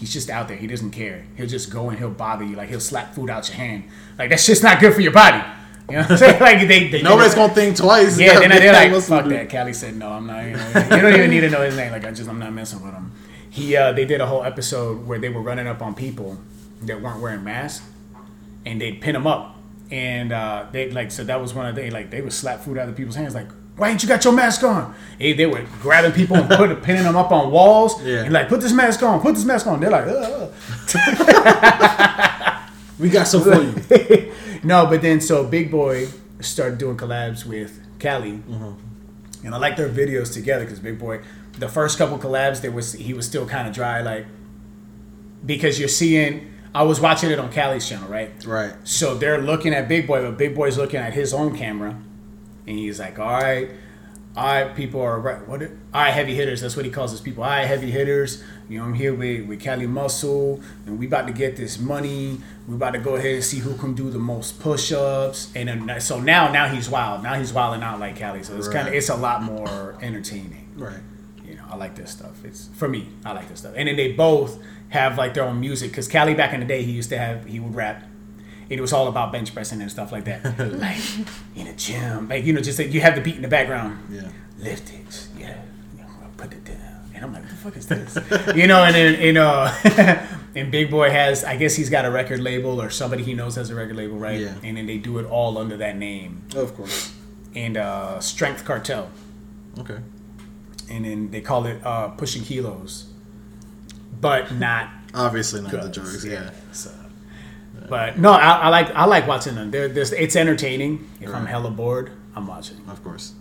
[0.00, 0.56] he's just out there.
[0.56, 1.26] He doesn't care.
[1.36, 2.56] He'll just go and he'll bother you.
[2.56, 3.84] Like he'll slap food out your hand.
[4.18, 5.42] Like that's just not good for your body.
[5.88, 6.40] You know what I'm saying?
[6.40, 8.18] Like they, they Nobody's gonna think twice.
[8.18, 9.50] Yeah, then they're like, fuck that.
[9.50, 10.10] Kali said no.
[10.10, 10.44] I'm not.
[10.44, 11.92] You, know, you don't even need to know his name.
[11.92, 13.12] Like I just I'm not messing with him.
[13.50, 16.38] He uh, they did a whole episode where they were running up on people
[16.82, 17.86] that weren't wearing masks,
[18.64, 19.56] and they'd pin them up,
[19.90, 22.78] and uh, they like so that was one of they like they would slap food
[22.78, 23.48] out of people's hands like.
[23.80, 24.94] Why ain't you got your mask on?
[25.18, 28.04] Hey, they were grabbing people and put, pinning them up on walls.
[28.04, 28.24] Yeah.
[28.24, 29.80] And like, put this mask on, put this mask on.
[29.80, 30.50] They're like, uh, uh,
[30.94, 31.10] uh.
[31.28, 32.70] Ugh.
[32.98, 34.34] We got some for you.
[34.62, 36.08] no, but then so Big Boy
[36.40, 39.46] started doing collabs with Kali, Mm-hmm.
[39.46, 41.22] and I like their videos together because Big Boy,
[41.58, 44.26] the first couple collabs, there was he was still kind of dry, like
[45.46, 46.52] because you're seeing.
[46.74, 48.30] I was watching it on Kali's channel, right?
[48.44, 48.74] Right.
[48.84, 51.96] So they're looking at Big Boy, but Big Boy's looking at his own camera,
[52.70, 53.68] and he's like, "All right,
[54.36, 55.46] all right, people are right.
[55.48, 55.60] What?
[55.60, 56.60] It, all right, heavy hitters.
[56.60, 57.42] That's what he calls his people.
[57.42, 58.44] All right, heavy hitters.
[58.68, 62.40] You know, I'm here with with Kali Muscle, and we about to get this money.
[62.68, 65.50] We about to go ahead and see who can do the most push-ups.
[65.56, 67.24] And then uh, so now, now he's wild.
[67.24, 68.44] Now he's wilding out like Kali.
[68.44, 70.70] So it's kind of it's a lot more entertaining.
[70.76, 71.00] Right.
[71.44, 72.44] You know, I like this stuff.
[72.44, 73.08] It's for me.
[73.24, 73.74] I like this stuff.
[73.76, 76.84] And then they both have like their own music because Kali back in the day
[76.84, 78.04] he used to have he would rap.
[78.70, 80.44] It was all about bench pressing and stuff like that.
[80.80, 80.96] like
[81.54, 83.98] in a gym, like you know, just like you have the beat in the background.
[84.10, 84.28] Yeah.
[84.58, 85.60] Lift it, yeah.
[85.98, 86.04] yeah,
[86.36, 86.76] put it down.
[87.14, 88.56] And I'm like, what the fuck is this?
[88.56, 89.70] you know, and then you know,
[90.54, 93.54] And Big Boy has, I guess he's got a record label or somebody he knows
[93.54, 94.40] has a record label, right?
[94.40, 94.54] Yeah.
[94.62, 96.42] And then they do it all under that name.
[96.56, 97.14] Of course.
[97.54, 99.10] And uh, Strength Cartel.
[99.78, 99.98] Okay.
[100.90, 103.06] And then they call it uh, Pushing Kilos.
[104.20, 105.94] But not Obviously not the drugs.
[105.94, 106.24] drugs.
[106.26, 106.50] Yeah.
[106.72, 106.90] So,
[107.90, 109.70] but no, I, I like I like watching them.
[109.70, 111.10] They're, there's, it's entertaining.
[111.20, 111.48] If I'm Right.
[111.50, 112.78] hella bored, I'm watching.
[112.88, 113.34] Of course.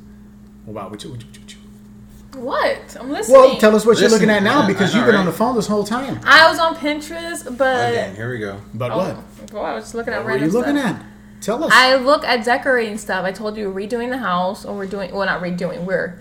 [0.66, 2.98] What about what you, what you, what you- What?
[3.00, 3.40] I'm listening.
[3.40, 5.22] Well, tell us what you're looking at now yeah, because know, you've been right?
[5.22, 6.20] on the phone this whole time.
[6.26, 8.60] I was on Pinterest, but Again, here we go.
[8.74, 9.54] But oh, what?
[9.54, 10.98] well, I was just looking at What are you looking stuff.
[11.00, 11.06] at?
[11.42, 11.72] Tell us.
[11.74, 13.24] I look at decorating stuff.
[13.24, 15.86] I told you redoing the house, or we're doing well, not redoing.
[15.86, 16.20] We're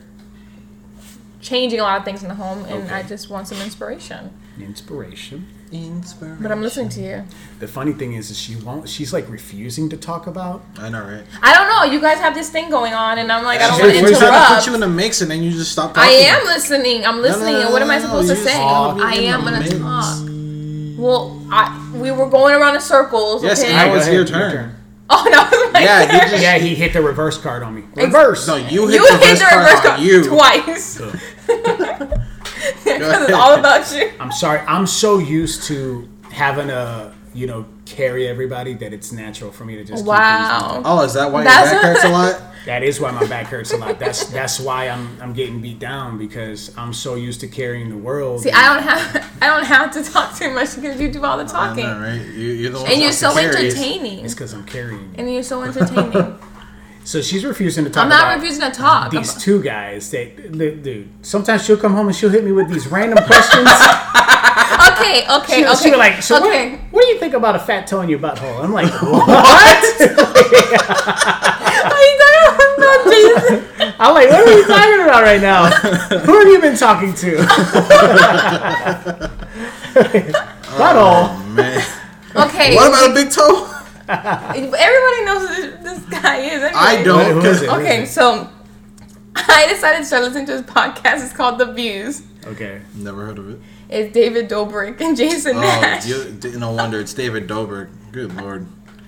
[1.40, 2.94] changing a lot of things in the home, and Okay.
[2.94, 4.30] I just want some inspiration.
[4.60, 5.46] Inspiration.
[5.70, 6.38] Inspiration.
[6.40, 7.24] But I'm listening to you.
[7.60, 8.88] The funny thing is, is she won't.
[8.88, 10.62] She's like refusing to talk about.
[10.78, 11.22] I know, right?
[11.42, 11.92] I don't know.
[11.92, 14.18] You guys have this thing going on, and I'm like, I don't want to always
[14.18, 14.54] trying to interrupt.
[14.54, 16.10] put you in the mix and then you just stop Talking.
[16.10, 17.04] I am listening.
[17.04, 17.52] I'm listening.
[17.54, 18.54] no, and what am I no, supposed to say?
[18.56, 19.74] I am gonna mix.
[19.78, 20.26] talk.
[20.98, 23.44] Well, I we were going around in circles.
[23.44, 23.72] Yes, okay.
[23.72, 24.74] now Alright, go it's ahead, your your turn.
[25.10, 27.62] Oh no, it was oh my Yeah, you just- Yeah, he hit the reverse card
[27.62, 27.84] on me.
[27.94, 28.46] Reverse.
[28.48, 30.24] No, you hit You the hit reverse the card reverse on card you.
[30.28, 31.00] twice.
[32.94, 34.10] Because it's all about you.
[34.20, 34.60] I'm sorry.
[34.60, 39.76] I'm so used to having a you know carry everybody that it's natural for me
[39.76, 40.02] to just.
[40.04, 40.82] keep Wow.
[40.84, 42.42] Oh, is that why your back hurts a lot?
[42.66, 43.98] That is why my back hurts a lot.
[43.98, 47.96] That's that's why I'm I'm getting beat down because I'm so used to carrying the
[47.96, 48.42] world.
[48.42, 51.38] See, I don't have I don't have to talk too much because you do all
[51.38, 52.20] the talking, know, right?
[52.20, 53.56] You, you're the one and you're so carries.
[53.56, 55.14] entertaining, It's because I'm carrying.
[55.16, 56.38] and you're so entertaining.
[57.08, 58.02] So she's refusing to talk.
[58.02, 59.10] I'm not about refusing to talk.
[59.10, 61.08] These I'm- two guys, they, they- dude.
[61.22, 63.66] Sometimes she'll come home and she'll hit me with these random questions.
[63.66, 65.82] okay, okay, She'll, okay.
[65.82, 66.72] she'll be like, "So okay.
[66.72, 69.08] what, what do you think about a fat toe in your butthole?" I'm like, "What?"
[69.08, 69.14] Are
[72.04, 73.64] you talking about Jesus?
[73.98, 75.70] I'm like, "What are you talking about right now?
[76.26, 77.36] Who have you been talking to?"
[80.76, 81.24] Butthole.
[81.24, 81.80] Oh, man.
[82.36, 82.74] Okay.
[82.76, 83.64] what about a big toe?
[84.08, 86.62] Everybody knows who this, this guy is.
[86.62, 86.70] Anyway.
[86.74, 87.32] I don't.
[87.42, 87.68] Who is it?
[87.70, 88.48] Okay, so
[89.36, 91.22] I decided to start listening to his podcast.
[91.24, 92.22] It's called The Views.
[92.46, 92.80] Okay.
[92.94, 93.58] Never heard of it.
[93.88, 96.06] It's David Dobrik and Jason Oh, Nash.
[96.06, 97.88] you, no wonder it's David Dobrik.
[98.12, 98.66] Good lord.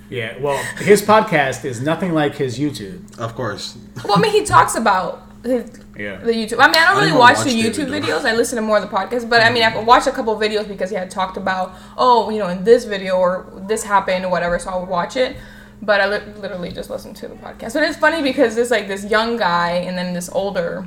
[0.08, 0.36] Yeah.
[0.38, 3.18] Well, his podcast is nothing like his YouTube.
[3.18, 3.78] Of course.
[4.04, 6.16] Well, I mean, he talks about his, Yeah.
[6.18, 6.58] the YouTube.
[6.60, 8.02] I mean, I don't really don't watch, watch the David YouTube Dobrik.
[8.02, 8.24] videos.
[8.24, 9.28] I listen to more of the podcast.
[9.28, 12.30] But I mean, I've watched a couple of videos because he had talked about, oh,
[12.30, 14.58] you know, in this video or this happened or whatever.
[14.58, 15.36] So I would watch it.
[15.82, 17.72] But I li- literally just listen to the podcast.
[17.72, 20.86] But it's funny because there's like this young guy and then this older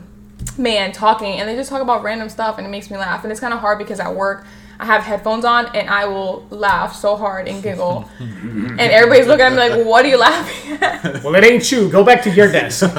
[0.57, 3.23] man talking, and they just talk about random stuff, and it makes me laugh.
[3.23, 4.45] And it's kind of hard because at work.
[4.79, 8.09] I have headphones on and I will laugh so hard and giggle.
[8.19, 11.23] and everybody's looking at me like, what are you laughing at?
[11.23, 11.89] Well, it ain't you.
[11.89, 12.81] Go back to your desk.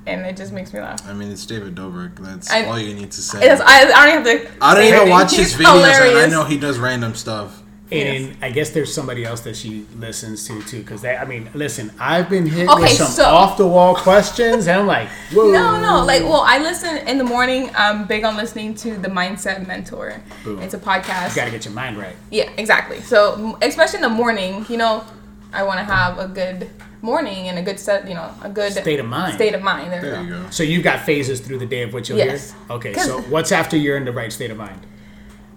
[0.06, 1.08] and it just makes me laugh.
[1.08, 2.18] I mean, it's David Dobrik.
[2.20, 3.50] That's I- all you need to say.
[3.50, 4.64] I, I don't even have to.
[4.64, 5.10] I don't even anything.
[5.10, 7.59] watch his videos, and I know he does random stuff.
[7.92, 11.16] And I guess there's somebody else that she listens to too, because they.
[11.18, 14.82] I mean, listen, I've been hit Okay, with some so- off the wall questions, and
[14.82, 15.52] I'm like, whoa.
[15.52, 16.06] No, no.
[16.06, 17.72] Like, well, I listen in the morning.
[17.76, 20.22] I'm big on listening to the Mindset Mentor.
[20.44, 20.60] Boom.
[20.62, 21.30] It's a podcast.
[21.32, 22.16] You gotta get your mind right.
[22.30, 23.02] Yeah, exactly.
[23.02, 25.04] So, especially in the morning, you know,
[25.52, 26.70] I want to have a good
[27.02, 29.34] morning and a good set, you know, a good State of mind.
[29.34, 29.92] State of mind.
[29.92, 30.44] There, There you you go.
[30.44, 30.50] go.
[30.52, 32.52] So you've got phases through the day of what you'll Yes.
[32.52, 32.76] hear.
[32.76, 34.82] Okay, 'Cause- so what's after you're in the right state of mind?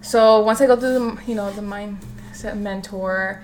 [0.00, 1.60] So once I go through the, you know, the
[2.42, 3.42] mindset mentor,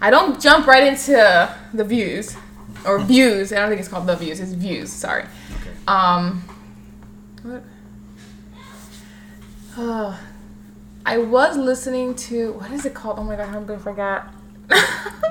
[0.00, 2.36] I don't jump right into the views
[2.84, 3.52] or views.
[3.52, 4.40] I don't think it's called the views.
[4.40, 4.90] It's views.
[4.92, 5.22] Sorry.
[5.60, 5.70] Okay.
[5.86, 6.42] Um,
[7.42, 7.62] what?
[9.76, 10.18] Oh,
[11.06, 13.18] I was listening to what is it called?
[13.18, 14.24] Oh my god, I'm gonna forget.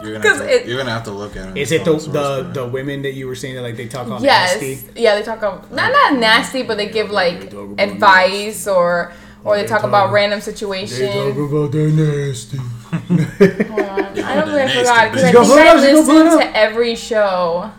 [0.04, 1.58] You're gonna, 'Cause have to, it- you're gonna have to look at it.
[1.58, 4.22] Is it the the, the women that you were saying that like they talk all
[4.22, 4.80] yes, nasty?
[5.02, 9.62] yeah, they talk about not not nasty, but they give like advice or or they
[9.64, 11.00] they talk talk- about random situations.
[11.00, 11.52] They talk situations.
[11.52, 12.60] about their nasty.
[12.90, 14.20] Hold on.
[14.20, 15.34] I don't really Nasty forgot because I bitch.
[15.34, 17.72] Think I up, go put it listened to every show,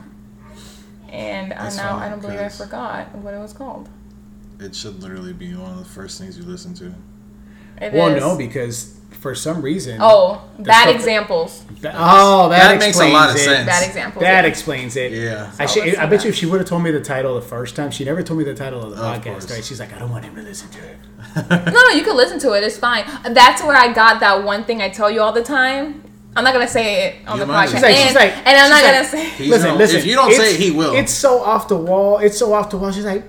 [1.09, 3.89] and I That's now I don't believe I forgot what it was called.
[4.61, 6.95] It should literally be one of the first things you listen to.
[7.81, 9.99] It Well, is- no, because for some reason.
[10.01, 11.63] Oh, bad stuff- examples.
[11.83, 13.41] Th- oh, that, That makes a lot of it.
[13.41, 13.67] sense.
[13.67, 14.23] Bad examples.
[14.23, 14.51] That yeah.
[14.51, 15.13] explains it.
[15.13, 15.51] Yeah.
[15.59, 17.41] I, So should, I bet you if she would have told me the title the
[17.43, 19.51] first time, she never told me the title of the Of podcast, course.
[19.51, 19.65] right?
[19.65, 20.97] She's like, I don't want him to listen to it.
[21.51, 22.65] No, no, you can listen to it.
[22.65, 23.05] It's fine.
[23.33, 26.03] That's where I got that one thing I tell you all the time.
[26.37, 28.57] I'm not gonna say it on You the podcast, She's like- and, she's like- and
[28.57, 29.49] I'm not she's gonna say.
[29.49, 29.97] Listen, listen.
[29.99, 30.95] If you don't say it, he will.
[30.95, 32.19] It's so off the wall.
[32.19, 32.91] It's so off the wall.
[32.93, 33.25] She's like,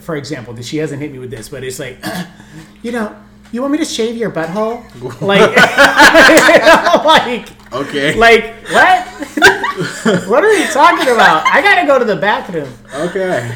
[0.00, 1.98] for example, that she hasn't hit me with this, but it's like,
[2.82, 3.14] you know,
[3.52, 4.82] you want me to shave your butthole?
[5.20, 5.56] Like,
[7.04, 8.14] like Okay.
[8.16, 9.06] Like what?
[10.28, 11.46] what are you talking about?
[11.46, 12.72] I gotta go to the bathroom.
[12.94, 13.50] okay.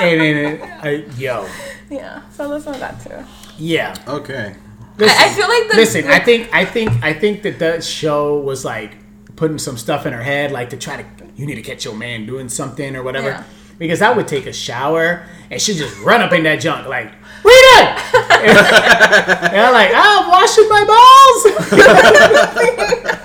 [0.00, 1.46] And then, uh, yo,
[1.90, 2.22] Yeah.
[2.30, 3.24] So listen to that too.
[3.58, 3.94] yeah.
[4.08, 4.54] Okay.
[4.98, 7.82] Listen, I, I feel like the listen, I think, I think, I think that that
[7.84, 8.96] show was like
[9.36, 11.04] putting some stuff in her head, like to try to,
[11.36, 13.28] you need to catch your man doing something or whatever.
[13.28, 13.44] Yeah.
[13.78, 17.10] Because I would take a shower and she'd just run up in that junk like,
[17.42, 17.96] "What you doing?"
[19.52, 21.42] and I'm like, "Oh, I'm washing my balls."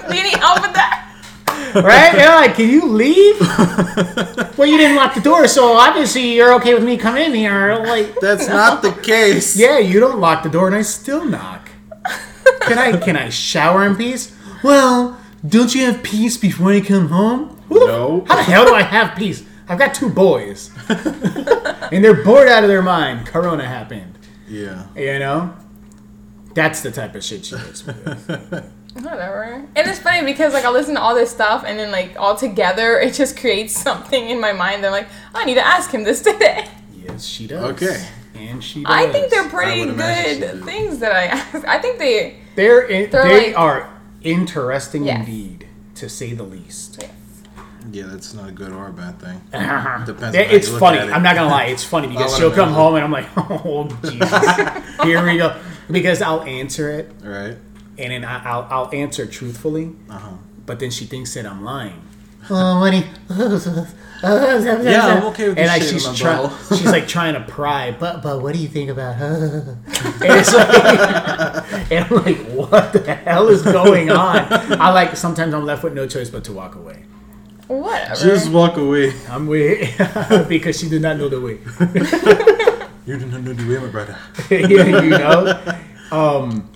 [0.10, 1.04] Do you need help with that?
[1.76, 2.12] right?
[2.14, 3.40] They're like, "Can you leave?"
[4.58, 7.76] well, you didn't lock the door, so obviously you're okay with me coming in here.
[7.76, 9.56] Like, That's not the case.
[9.58, 11.70] yeah, you don't lock the door, and I still knock.
[12.62, 14.34] Can I can I shower in peace?
[14.64, 17.58] Well, don't you have peace before you come home?
[17.70, 18.24] Who No.
[18.28, 19.44] How the hell do I have peace?
[19.70, 23.26] I've got two boys, and they're bored out of their mind.
[23.28, 24.18] Corona happened.
[24.48, 24.86] Yeah.
[24.96, 25.54] You know,
[26.54, 28.72] that's the type of shit she hits me with.
[28.96, 29.44] Whatever.
[29.76, 32.36] And it's funny because like I listen to all this stuff and then like all
[32.36, 35.92] together it just creates something in my mind that I'm like, I need to ask
[35.92, 36.68] him this today.
[36.96, 37.64] Yes, she does.
[37.82, 38.08] Okay.
[38.36, 38.84] and she.
[38.84, 38.92] Does.
[38.92, 41.68] I think they're pretty would imagine she good things that I ask.
[41.68, 45.20] I think they They're, in, They're they like- are interesting Yes.
[45.20, 46.98] indeed, to say the least.
[47.02, 47.10] Yeah,
[47.91, 49.41] that's not a good or a bad thing.
[49.54, 50.06] Uh-huh.
[50.06, 50.97] Depends Yeah, on how it's you look funny.
[51.00, 51.13] at it.
[51.13, 55.04] I'm not gonna lie, it's funny because she'll come home and I'm like, oh Jesus,
[55.04, 55.56] here we go.
[55.89, 57.56] Because I'll answer it Right.
[57.97, 60.30] and then I, I'll I'll answer truthfully, Uh huh.
[60.65, 62.02] but then she thinks that I'm lying.
[62.50, 63.04] Oh, you-
[64.23, 68.23] Yeah, I'm okay with and this like she's trying, she's like trying to pry, but
[68.23, 69.78] but what do you think about her?
[69.86, 74.38] And it's like, and I'm like, what the hell is going on?
[74.82, 77.04] I like sometimes I'm left with no choice but to walk away.
[77.68, 78.16] Whatever.
[78.16, 79.14] Just walk away.
[79.30, 79.94] I'm way
[80.50, 81.60] because she did not know the way.
[83.06, 84.18] You did not know the way, my brother.
[84.50, 85.80] yeah, you know.
[86.12, 86.70] Um,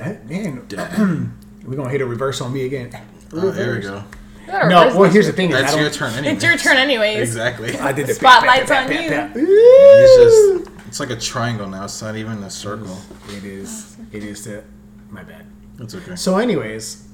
[0.00, 0.66] eh, man,
[1.64, 2.90] we're gonna hit a reverse on me again.
[3.32, 3.96] Oh, here we go.
[3.96, 4.04] Is
[4.46, 5.50] that a No, well, here's the thing.
[5.50, 6.34] Is I That's your turn anyway.
[6.34, 7.18] It's your turn anyways.
[7.18, 7.76] Exactly.
[7.78, 8.96] I did the Spotlight's on you.
[8.96, 9.36] pat, pat.
[9.36, 11.84] It's just it's like a triangle now.
[11.84, 12.98] It's not even a circle.
[13.28, 13.96] It is.
[14.12, 14.64] It is the.
[15.10, 15.44] My bad.
[15.78, 16.16] It's okay.
[16.16, 17.06] So, anyways,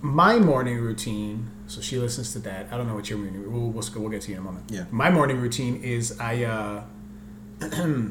[0.00, 1.50] my morning routine.
[1.66, 2.66] So she listens to that.
[2.70, 3.50] I don't know what your morning.
[3.50, 4.70] We'll, we'll, we'll get to you in a moment.
[4.70, 4.84] Yeah.
[4.90, 6.44] My morning routine is I.
[6.44, 6.82] uh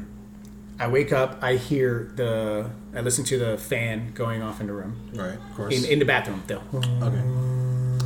[0.80, 1.38] I wake up.
[1.40, 2.68] I hear the.
[2.94, 5.08] I listen to the fan going off in the room.
[5.14, 5.34] Right.
[5.34, 5.72] Of course.
[5.72, 7.22] In, in the bathroom, though, okay.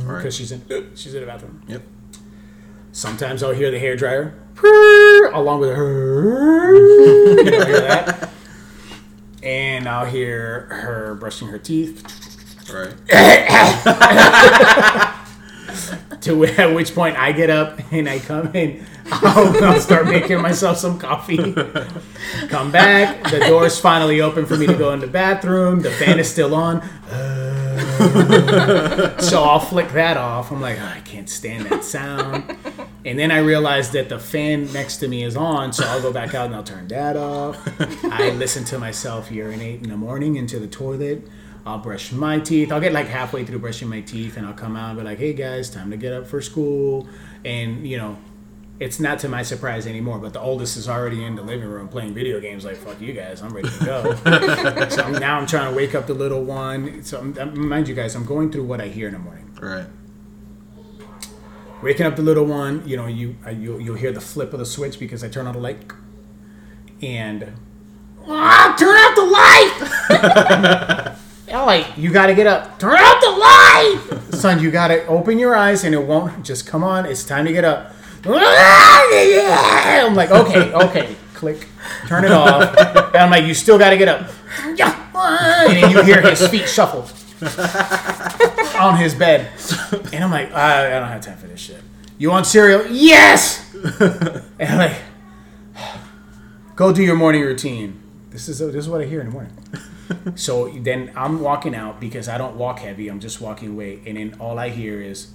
[0.07, 0.61] All because she's in.
[0.95, 1.61] She's in the bathroom.
[1.67, 1.81] Yep.
[2.91, 4.33] Sometimes I'll hear the hair dryer
[5.33, 6.75] along with her.
[6.75, 8.29] you know, hear that.
[9.41, 12.03] And I'll hear her brushing her teeth.
[12.71, 12.93] Right.
[16.21, 18.85] To at which point I get up and I come in.
[19.11, 21.53] I'll, I'll start making myself some coffee.
[22.49, 23.23] Come back.
[23.23, 25.81] The door's finally open for me to go in the bathroom.
[25.81, 26.77] The fan is still on.
[26.79, 30.51] Uh, so I'll flick that off.
[30.51, 32.55] I'm like, "Oh, I can't stand that sound.
[33.05, 36.11] And then I realize that the fan next to me is on, so I'll go
[36.11, 37.57] back out and I'll turn that off.
[38.05, 41.23] I listen to myself urinate in the morning into the toilet.
[41.65, 42.71] I'll brush my teeth.
[42.71, 45.17] I'll get like halfway through brushing my teeth and I'll come out and be like,
[45.19, 47.07] hey guys, time to get up for school.
[47.45, 48.17] And, you know,
[48.79, 51.89] it's not to my surprise anymore, but the oldest is already in the living room
[51.89, 52.63] playing video games.
[52.63, 54.15] Like, fuck you guys, I'm ready to go.
[54.89, 57.03] so I'm, now I'm trying to wake up the little one.
[57.03, 59.51] So I'm, I'm- mind you guys, I'm going through what I hear in the morning.
[59.61, 59.85] Right.
[61.81, 64.59] Waking up the little one, you know, you uh, you'll, you'll hear the flip of
[64.59, 65.77] the switch because I turn on the light,
[67.01, 67.53] and
[68.27, 69.25] ah, turn out the
[71.05, 71.15] light.
[71.49, 74.61] Yeah, like you got to get up, turn out the light, son.
[74.61, 77.07] You got to open your eyes, and it won't just come on.
[77.07, 77.91] It's time to get up.
[80.05, 81.67] I'm like, okay, okay, click,
[82.07, 82.77] turn it off.
[82.77, 84.29] And I'm like, you still got to get up.
[85.15, 87.09] And then you hear his feet shuffle
[88.79, 89.49] on his bed.
[90.13, 91.81] And I'm like, I, I don't have time for this shit.
[92.19, 92.85] You want cereal?
[92.91, 93.73] Yes!
[93.73, 94.97] and I'm like,
[96.75, 97.99] go do your morning routine.
[98.29, 99.57] This is this is what I hear in the morning.
[100.35, 103.07] so then I'm walking out because I don't walk heavy.
[103.07, 105.31] I'm just walking away, and then all I hear is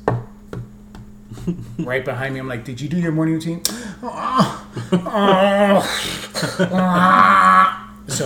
[1.79, 2.41] right behind me.
[2.41, 3.73] I'm like, "Did you do your morning routine?" so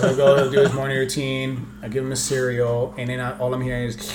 [0.01, 1.67] he'll go do his morning routine.
[1.83, 4.13] I give him a cereal, and then I, all I'm hearing is,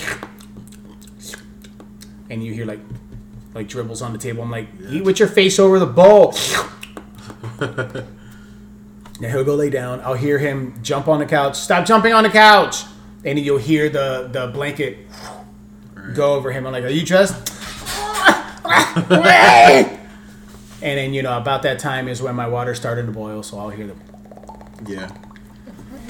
[2.30, 2.80] and you hear like
[3.54, 4.42] like dribbles on the table.
[4.42, 6.34] I'm like, "Eat with your face over the bowl."
[9.20, 10.00] Now he'll go lay down.
[10.00, 11.56] I'll hear him jump on the couch.
[11.56, 12.84] Stop jumping on the couch.
[13.24, 15.06] And you'll hear the, the blanket
[16.14, 16.66] go over him.
[16.66, 17.34] I'm like, are you dressed?
[19.10, 19.98] and
[20.82, 23.42] then, you know, about that time is when my water's starting to boil.
[23.42, 23.94] So I'll hear the,
[24.86, 25.10] Yeah.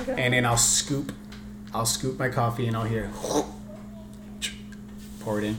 [0.09, 1.13] and then I'll scoop,
[1.73, 3.11] I'll scoop my coffee and I'll hear,
[5.21, 5.59] pour it in,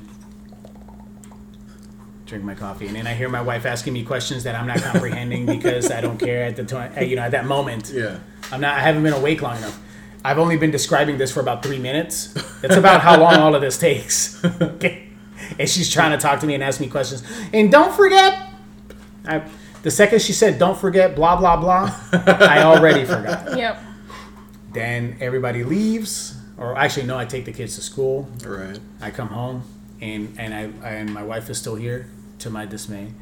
[2.25, 4.77] drink my coffee, and then I hear my wife asking me questions that I'm not
[4.81, 6.91] comprehending because I don't care at the time.
[7.03, 8.17] You know, at that moment, Yeah.
[8.51, 8.75] I'm not.
[8.77, 9.79] I haven't been awake long enough.
[10.23, 12.27] I've only been describing this for about three minutes.
[12.61, 14.43] That's about how long all of this takes.
[14.43, 15.01] okay.
[15.59, 17.21] And she's trying to talk to me and ask me questions.
[17.53, 18.49] And don't forget,
[19.27, 19.43] I,
[19.83, 23.55] the second she said, "Don't forget," blah blah blah, I already forgot.
[23.55, 23.79] Yep.
[24.73, 28.27] Then everybody leaves, or actually, no, I take the kids to school.
[28.45, 28.79] Right.
[29.01, 29.63] I come home,
[30.01, 32.09] and and I and my wife is still here,
[32.39, 33.13] to my dismay.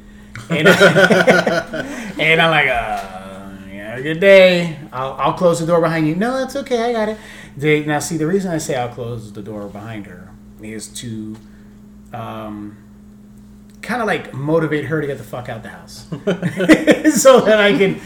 [0.50, 0.68] And,
[2.20, 4.78] and I'm like, uh, yeah, good day.
[4.92, 6.14] I'll, I'll close the door behind you.
[6.14, 6.82] No, that's okay.
[6.82, 7.18] I got it.
[7.56, 11.36] They, now, see, the reason I say I'll close the door behind her is to,
[12.12, 12.76] um,
[13.84, 16.06] kind of like motivate her to get the fuck out the house,
[17.20, 18.00] so that I can.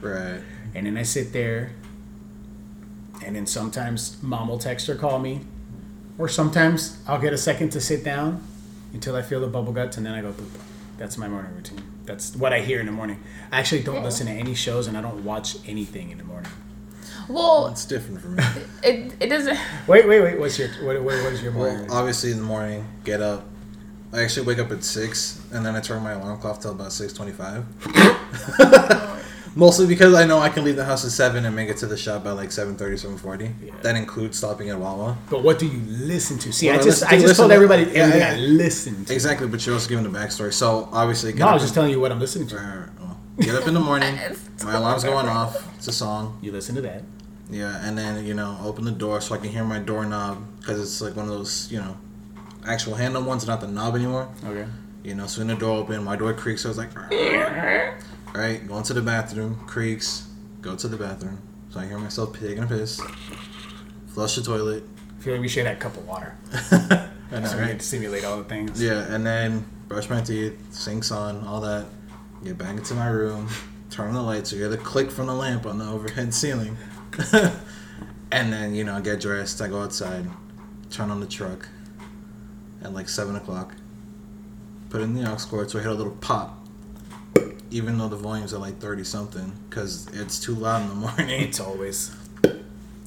[0.00, 0.40] Right.
[0.74, 1.72] And then I sit there,
[3.24, 5.42] and then sometimes mom will text or call me,
[6.18, 8.42] or sometimes I'll get a second to sit down
[8.92, 10.50] until I feel the bubble guts, and then I go poop.
[10.98, 11.82] That's my morning routine.
[12.04, 13.22] That's what I hear in the morning.
[13.50, 16.50] I actually don't listen to any shows, and I don't watch anything in the morning.
[17.28, 18.42] Well, It's different for me.
[18.82, 19.58] it, it doesn't.
[19.86, 20.38] Wait, wait, wait.
[20.38, 20.96] What's your what?
[21.02, 21.86] What, what is your morning?
[21.86, 23.44] Well, obviously in the morning, get up.
[24.12, 26.92] I actually wake up at six, and then I turn my alarm clock till about
[26.92, 27.64] six twenty-five.
[28.58, 29.22] Oh,
[29.54, 31.86] Mostly because I know I can leave the house at seven and make it to
[31.86, 32.76] the shop by like 7.30,
[33.18, 33.52] 7.40.
[33.66, 33.72] Yeah.
[33.82, 35.18] That includes stopping at Wawa.
[35.28, 36.52] But what do you listen to?
[36.52, 38.32] See, Well, I I just listen I just told everybody yeah, everything yeah.
[38.34, 39.12] I listen to.
[39.12, 40.52] Exactly, but you're also giving the backstory.
[40.54, 42.56] So obviously, No, I up was just in- telling you what I'm listening to.
[42.56, 44.18] Right, right, well, get up in the morning.
[44.64, 45.68] my alarm's going off.
[45.76, 46.38] It's a song.
[46.40, 47.02] You listen to that.
[47.50, 50.80] Yeah, and then you know, open the door so I can hear my doorknob because
[50.80, 51.98] it's like one of those you know,
[52.66, 54.28] actual handle ones, not the knob anymore.
[54.44, 54.66] Okay.
[55.04, 56.62] You know, so when the door open, my door creaks.
[56.62, 56.90] So I was like,
[58.40, 60.28] right, go into the bathroom, creaks,
[60.60, 61.40] go to the bathroom.
[61.70, 63.00] So I hear myself taking a piss,
[64.08, 64.84] flush the toilet,
[65.18, 66.36] I feel like we should have a cup of water.
[67.30, 68.82] and So then, we to simulate all the things.
[68.82, 71.86] yeah, and then brush my teeth, sinks on, all that.
[72.44, 73.48] Get back into my room,
[73.88, 74.52] turn on the lights.
[74.52, 76.76] You hear the click from the lamp on the overhead ceiling,
[78.32, 79.62] and then you know, I get dressed.
[79.62, 80.26] I go outside,
[80.90, 81.68] turn on the truck
[82.82, 83.76] at like seven o'clock.
[84.90, 86.61] Put in the aux cord so I hit a little pop.
[87.72, 91.42] Even though the volumes are like thirty something, because it's too loud in the morning.
[91.42, 92.14] It's always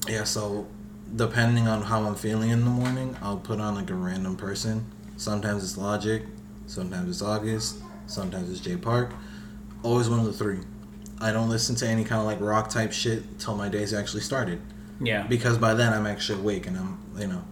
[0.08, 0.66] Yeah, so
[1.14, 4.84] depending on how I'm feeling in the morning, I'll put on like a random person.
[5.16, 6.22] Sometimes it's Logic,
[6.66, 9.12] sometimes it's August, sometimes it's Jay Park.
[9.82, 10.58] Always one of the three.
[11.20, 14.20] I don't listen to any kind of like rock type shit till my day's actually
[14.20, 14.60] started
[15.00, 15.26] yeah.
[15.26, 17.42] because by then I'm actually awake and I'm you know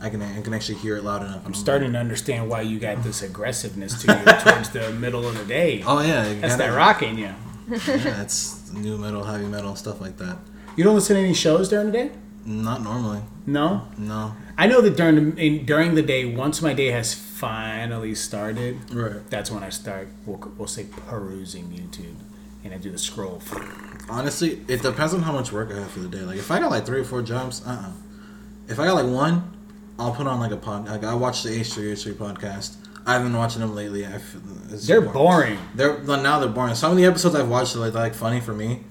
[0.00, 1.44] I can I can actually hear it loud enough.
[1.44, 5.36] I'm starting to understand why you got this aggressiveness to you towards the middle of
[5.36, 5.82] the day.
[5.86, 7.34] Oh yeah, That's that rock in you.
[7.70, 10.38] Yeah, it's new metal, heavy metal, stuff like that.
[10.76, 12.10] You don't listen to any shows during the day?
[12.46, 13.20] Not normally.
[13.46, 13.88] No.
[13.98, 14.34] No.
[14.56, 18.78] I know that during the in, during the day, once my day has finally started,
[18.94, 19.28] Right.
[19.28, 20.08] that's when I start.
[20.24, 22.14] We'll, we'll say perusing YouTube,
[22.64, 23.42] and I do the scroll.
[24.08, 26.20] Honestly, it depends on how much work I have for the day.
[26.20, 27.92] Like if I got like three or four jobs, uh, uh
[28.68, 29.57] If I got like one,
[29.98, 30.86] I'll put on like a pod.
[30.88, 32.76] Like I watch the H three H three podcast.
[33.06, 34.06] I haven't been watching them lately.
[34.86, 35.58] They're boring.
[35.74, 36.74] They're well, now they're boring.
[36.74, 38.84] Some of the episodes I've watched are like, like funny for me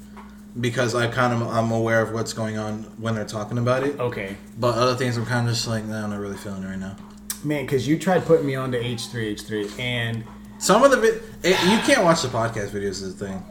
[0.59, 3.99] because I kind of I'm aware of what's going on when they're talking about it.
[3.99, 6.67] Okay, But other things I'm kind of just like, nah, I'm not really feeling it
[6.67, 6.95] right now.
[7.43, 10.23] man, because you tried putting me on to H three H three, and
[10.57, 13.01] Some of the vi- it, you can't watch the podcast videos.
[13.03, 13.45] Is the thing.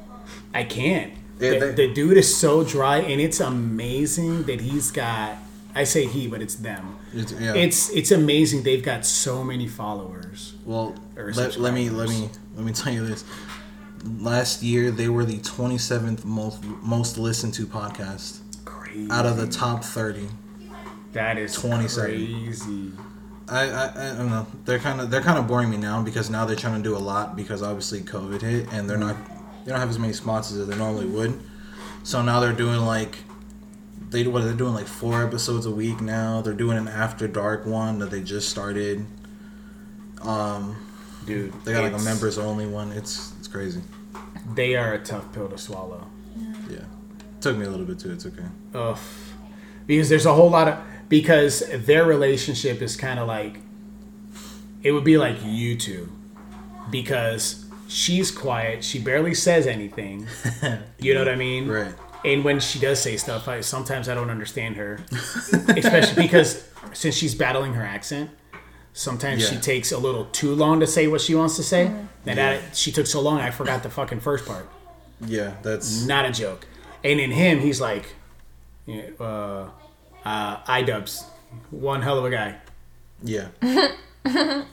[0.53, 1.13] I can't.
[1.39, 5.37] The, they- the dude is so dry, and it's amazing that he's got.
[5.77, 6.97] I say he, but it's them.
[7.13, 7.55] It's, yeah.
[7.55, 10.55] It's it's amazing they've got so many followers.
[10.65, 13.25] Well, let, let me let me let me tell you this.
[14.19, 19.11] Last year they were the 27th most most listened to podcast Crazy.
[19.11, 20.29] out of the top 30.
[21.13, 22.11] that is 27.
[22.11, 22.93] crazy.
[23.49, 24.47] I, I, I don't know.
[24.65, 26.97] They're kind of they're kind of boring me now because now they're trying to do
[26.97, 29.17] a lot because obviously COVID hit and they're not
[29.65, 31.39] they don't have as many sponsors as they normally would.
[32.03, 33.19] So now they're doing like
[34.11, 36.41] they what they're doing like four episodes a week now.
[36.41, 39.07] They're doing an after dark one that they just started.
[40.23, 40.77] Um,
[41.27, 42.93] Dude, they got like a members only one.
[42.93, 43.81] It's it's crazy.
[44.55, 46.07] They are a tough pill to swallow.
[46.71, 46.85] Yeah,
[47.41, 48.13] took me a little bit too.
[48.13, 48.45] It's okay.
[48.75, 48.99] Ugh.
[49.87, 50.79] Because there's a whole lot of
[51.09, 53.59] because their relationship is kind of like
[54.83, 56.09] it would be like you two
[56.91, 60.27] because she's quiet, she barely says anything.
[60.99, 61.69] You know what I mean?
[61.69, 61.95] Right.
[62.27, 65.01] And when she does say stuff, I sometimes I don't understand her,
[65.69, 68.31] especially because since she's battling her accent,
[68.93, 71.87] sometimes she takes a little too long to say what she wants to say.
[72.27, 74.69] And that she took so long, I forgot the fucking first part.
[75.25, 76.67] Yeah, that's Not a joke.
[77.05, 78.05] And in him, he's like,
[78.85, 79.71] yeah, uh,
[80.25, 81.25] uh, iDubbbz,
[81.71, 82.57] one hell of a guy.
[83.23, 83.49] Yeah.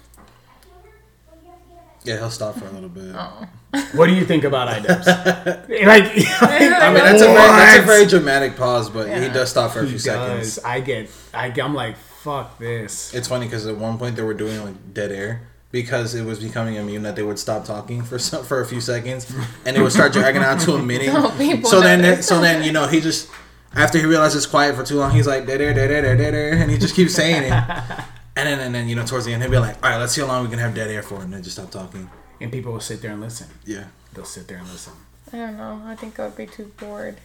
[2.05, 3.15] yeah, he'll stop for a little bit.
[3.15, 3.47] Oh.
[3.93, 5.05] What do you think about iDubbbz?
[5.85, 6.03] like,
[6.41, 9.79] I mean, that's a, very, that's a very dramatic pause, but he does stop for
[9.79, 10.53] a he few does.
[10.53, 10.59] seconds.
[10.59, 11.09] I get.
[11.33, 13.13] I, I'm like, fuck this.
[13.13, 16.39] It's funny because at one point they were doing like dead air because it was
[16.39, 19.33] becoming immune that they would stop talking for some, for a few seconds
[19.65, 21.09] and it would start dragging out to a minute.
[21.13, 22.27] Oh, so then, notice.
[22.27, 23.29] so then you know he just
[23.75, 26.05] after he realizes it's quiet for too long, he's like dead air, dead air, dead
[26.05, 28.05] air, dead air, and he just keeps saying it.
[28.35, 30.13] And then, and then you know towards the end he'll be like, all right, let's
[30.13, 32.09] see how long we can have dead air for, and then just stop talking.
[32.41, 33.47] And people will sit there and listen.
[33.65, 34.93] Yeah, They'll sit there and listen.
[35.31, 35.81] I don't know.
[35.85, 37.17] I think I would be too bored.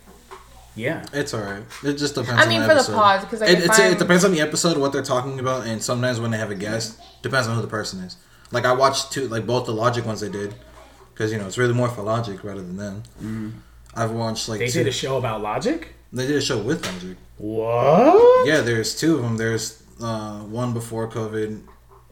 [0.76, 1.04] Yeah.
[1.12, 1.62] it's all right.
[1.82, 2.38] It just depends.
[2.40, 2.94] I on mean, the for the episode.
[2.94, 6.20] pause, 'cause, like, it, it depends on the episode, what they're talking about, and sometimes
[6.20, 8.16] when they have a guest, depends on who the person is.
[8.52, 10.54] Like I watched two, like both the Logic ones they did,
[11.12, 13.02] because you know it's really more for Logic rather than them.
[13.20, 13.52] Mm.
[13.94, 15.88] I've watched like They two, did a show about Logic.
[16.12, 17.16] they did a show with Logic.
[17.38, 18.46] What?
[18.46, 19.36] Yeah, there's two of them.
[19.36, 21.62] There's uh, one before COVID.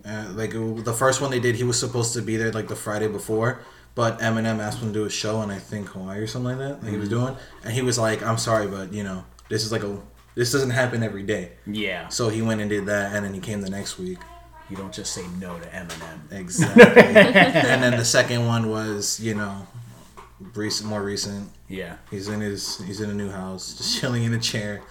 [0.05, 2.69] Uh, like it- the first one they did, he was supposed to be there like
[2.69, 3.61] the Friday before,
[3.95, 6.69] but Eminem asked him to do a show in I think Hawaii or something like
[6.69, 6.81] that.
[6.83, 9.73] That he was doing, and he was like, "I'm sorry, but you know, this is
[9.73, 9.99] like a
[10.37, 12.09] this doesn't happen every day." Yeah.
[12.09, 14.19] So he went and did that, and then he came the next week.
[14.71, 16.19] You don't just say no to Eminem.
[16.33, 17.03] Exactly.
[17.03, 19.65] and then the second one was, you know,
[20.55, 21.51] recent, more recent.
[21.69, 21.97] Yeah.
[22.11, 24.83] He's in his, he's in a new house, just chilling in a chair,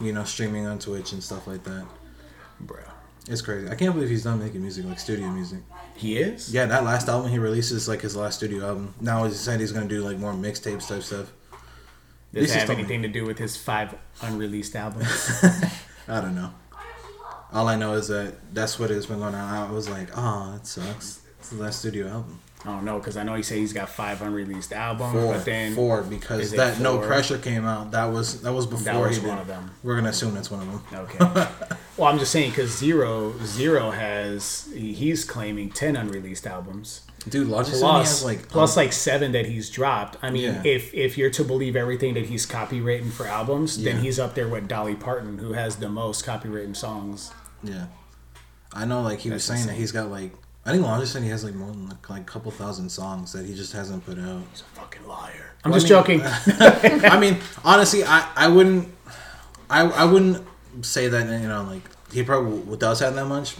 [0.00, 1.86] you know, streaming on Twitch and stuff like that.
[2.60, 2.80] Bro.
[3.28, 3.68] It's crazy.
[3.68, 5.58] I can't believe he's done making music, like studio music.
[5.96, 6.52] He is?
[6.52, 8.94] Yeah, that last album he releases like his last studio album.
[9.00, 11.32] Now he's saying he's gonna do like more mixtapes type stuff.
[12.32, 15.08] Does This have anything to do with his five unreleased albums?
[16.08, 16.52] I don't know.
[17.52, 19.70] All I know is that that's what has been going on.
[19.70, 21.20] I was like, oh, that sucks.
[21.38, 22.40] It's the last studio album.
[22.64, 25.44] I don't know because I know he said he's got five unreleased albums, Four, but
[25.44, 27.92] then four because that no pressure came out.
[27.92, 29.28] That was that was before that was he did.
[29.28, 29.70] one of them.
[29.82, 31.00] We're gonna assume that's one of them.
[31.00, 31.18] Okay.
[31.96, 37.74] well, I'm just saying because Zero Zero has he's claiming ten unreleased albums Dude, Logic
[37.74, 40.16] plus has like plus um, like seven that he's dropped.
[40.22, 40.62] I mean, Yeah.
[40.64, 44.48] if if you're to believe everything that he's copywritten for albums, then he's up there
[44.48, 47.32] with Dolly Parton, who has the most copywritten songs.
[47.62, 47.86] yeah.
[48.72, 50.32] I know, like he was That's saying that he's got like
[50.66, 53.32] I think Logic said he has like more than like, like a couple thousand songs
[53.32, 54.42] that he just hasn't put out.
[54.50, 55.54] He's a fucking liar.
[55.64, 56.22] I'm Well, I just mean- joking.
[57.10, 58.88] I mean, honestly, I I wouldn't
[59.70, 60.44] I I wouldn't
[60.82, 63.54] say that you know like he probably does have that much,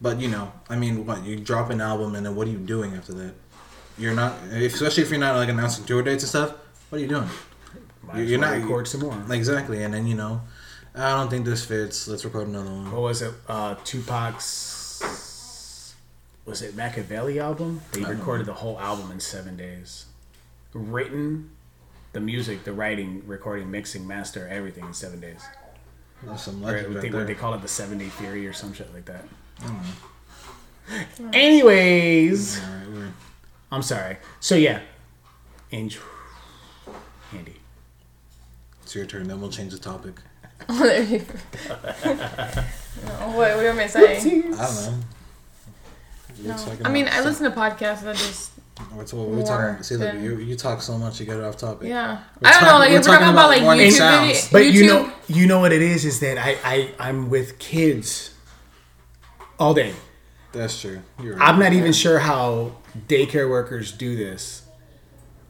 [0.00, 2.58] but you know, I mean, what you drop an album and then what are you
[2.58, 3.34] doing after that?
[3.98, 6.50] You're not, especially if you're not like announcing tour dates and stuff.
[6.90, 7.28] What are you doing?
[8.02, 9.16] Might You're as well not- record some more.
[9.30, 10.40] Exactly, and then you know,
[10.94, 12.06] I don't think this fits.
[12.08, 12.90] Let's record another one.
[12.92, 13.32] what was it?
[13.48, 14.46] Uh, Tupac's
[16.46, 17.80] was it Makaveli album?
[17.92, 20.06] They I don't recorded the whole album in seven days.
[20.72, 21.50] Written,
[22.12, 25.42] the music, the writing, recording, mixing, master, everything in seven days.
[26.22, 27.34] That's some Or legend right think they there.
[27.34, 29.24] call it the seven day theory or some shit like that.
[29.60, 29.82] I don't
[31.20, 31.30] know.
[31.32, 33.12] Anyways, All right, we're-
[33.72, 34.16] I'm sorry.
[34.40, 34.80] So yeah,
[35.72, 36.02] Angel,
[37.32, 37.56] Andy.
[38.82, 39.28] It's your turn.
[39.28, 40.14] Then we'll change the topic.
[40.68, 40.74] no,
[43.32, 44.54] what, what am I saying?
[44.54, 44.98] I don't know.
[46.42, 46.56] We're No.
[46.56, 49.46] talking I mean, about I listen to podcasts that just oh, What's what we're more
[49.46, 49.82] talking?
[49.82, 51.88] See, look, than- you, you talk so much, you get it off topic.
[51.88, 52.18] yeah.
[52.40, 52.68] We're I don't know.
[52.68, 54.48] talking- Like we're we're talking talking about about like morning YouTube, sounds.
[54.48, 54.72] video, But YouTube.
[54.74, 58.30] you know, you know what it is is that I I I'm with kids
[59.58, 59.94] all day.
[60.52, 61.00] That's true.
[61.22, 61.48] You're right.
[61.48, 62.76] I'm not even sure how
[63.08, 64.62] daycare workers do this.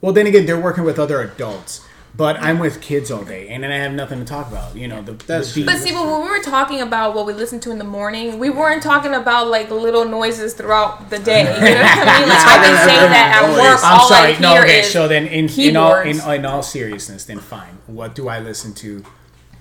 [0.00, 1.80] Well, then again, they're working with other adults,
[2.16, 4.76] but I'm with kids all day, and then I have nothing to talk about.
[4.76, 5.64] You know, the That's the.
[5.64, 8.38] But see, but when we were talking about what we listen to in the morning,
[8.38, 11.40] we weren't talking about like little noises throughout the day.
[11.40, 12.28] You know what I mean?
[12.34, 13.80] Like I've been saying that at work.
[13.82, 14.34] I'm all sorry.
[14.34, 14.82] I No, okay.
[14.82, 17.78] So then, in in all in, in all seriousness, then fine.
[17.86, 19.04] What do I listen to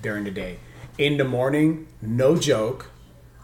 [0.02, 0.60] during the day?
[0.98, 2.92] In the morning, no joke.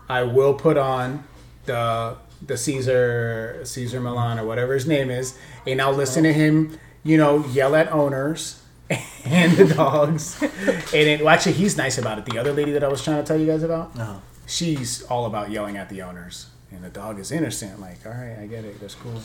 [0.08, 1.24] I will put on
[1.66, 5.36] the the Cesar Cesar Millan or whatever his name is,
[5.66, 6.78] and I'll listen to him.
[7.02, 8.62] You know, yell at owners
[9.26, 10.42] and the dogs.
[10.42, 10.52] and
[10.94, 12.26] it, well, actually, he's nice about it.
[12.26, 14.22] The other lady that I was trying to tell you guys about, No.
[14.48, 16.48] she's all about yelling at the owners.
[16.72, 17.80] And the dog is innocent.
[17.82, 18.80] Like all right i get it.
[18.80, 19.20] That's cool.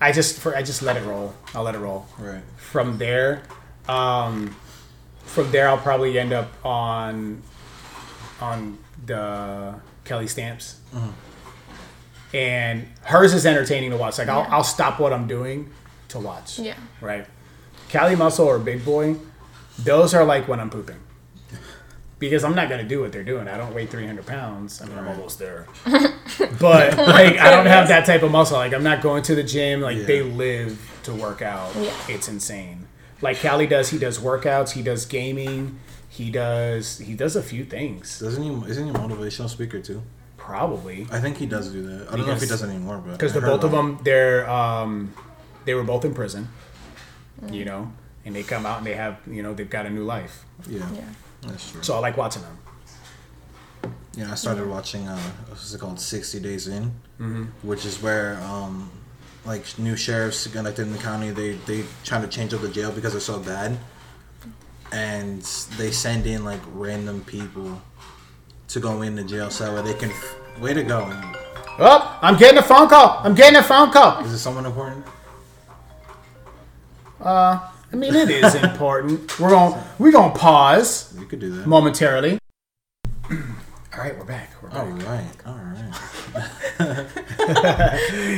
[0.00, 1.32] I just for i just let it roll.
[1.54, 2.06] I'll let it roll.
[2.18, 2.42] Right.
[2.56, 3.42] from there
[3.88, 4.56] um
[5.22, 7.40] from there i'll probably end up on
[8.40, 10.80] on the kelly stamps.
[12.34, 14.18] And hers is entertaining to watch.
[14.18, 15.70] Like I'll, I'll stop what i'm doing
[16.08, 16.58] to watch.
[16.58, 16.74] Yeah.
[17.00, 17.26] right
[17.90, 19.16] Kali Muscle or big boy
[19.78, 20.98] those are like when i'm pooping
[22.18, 24.86] because i'm not going to do what they're doing i don't weigh 300 pounds i
[24.86, 25.66] mean i'm almost there
[26.60, 29.42] but like i don't have that type of muscle like i'm not going to the
[29.44, 30.02] gym like Yeah.
[30.04, 31.92] they live to work out Yeah.
[32.08, 32.86] it's insane
[33.22, 35.78] like Kali does he does workouts he does gaming
[36.08, 38.70] he does he does a few things Doesn't he?
[38.70, 40.02] Isn't he a motivational speaker too?
[40.36, 42.08] Probably I think he does do that.
[42.12, 43.72] I don't know if he Because- does anymore, but because I the heard both of
[43.72, 45.12] about them, they're um,
[45.64, 46.48] they were both in prison.
[47.50, 47.92] You know,
[48.24, 50.44] and they come out and they have you know they've got a new life.
[50.68, 51.00] Yeah, Yeah.
[51.42, 51.82] that's true.
[51.82, 52.58] So I like watching them.
[54.16, 55.06] Yeah, I started watching.
[55.06, 55.16] Uh,
[55.48, 56.00] what's it called?
[56.00, 56.84] Sixty Days In,
[57.20, 57.44] Mm-hmm.
[57.62, 58.90] which is where um,
[59.44, 61.30] like new sheriffs conducted in the county.
[61.30, 63.78] They they trying to change up the jail because it's so bad,
[64.92, 65.42] and
[65.76, 67.80] they send in like random people
[68.68, 70.10] to go in the jail cell where they can.
[70.60, 71.08] Way to go!
[71.78, 73.20] Oh, I'm getting a phone call.
[73.22, 74.24] I'm getting a phone call.
[74.24, 75.06] Is it someone important?
[77.20, 77.58] Uh,
[77.92, 79.38] I mean, it is important.
[79.40, 81.66] We're going to we're gonna pause We could do that.
[81.66, 82.38] momentarily.
[83.30, 84.50] All right, we're back.
[84.62, 85.06] We're All back.
[85.08, 87.06] right, all right.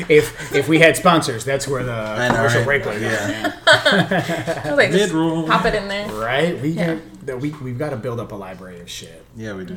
[0.09, 2.83] If if we had sponsors, that's where the I know, commercial right?
[2.83, 3.03] break was.
[3.03, 3.53] Yeah.
[3.67, 5.47] I like, just Mid-roll.
[5.47, 6.09] pop it in there.
[6.09, 6.59] Right?
[6.63, 6.95] We Yeah.
[6.95, 9.23] got that we we've got to build up a library of shit.
[9.37, 9.77] Yeah, we do.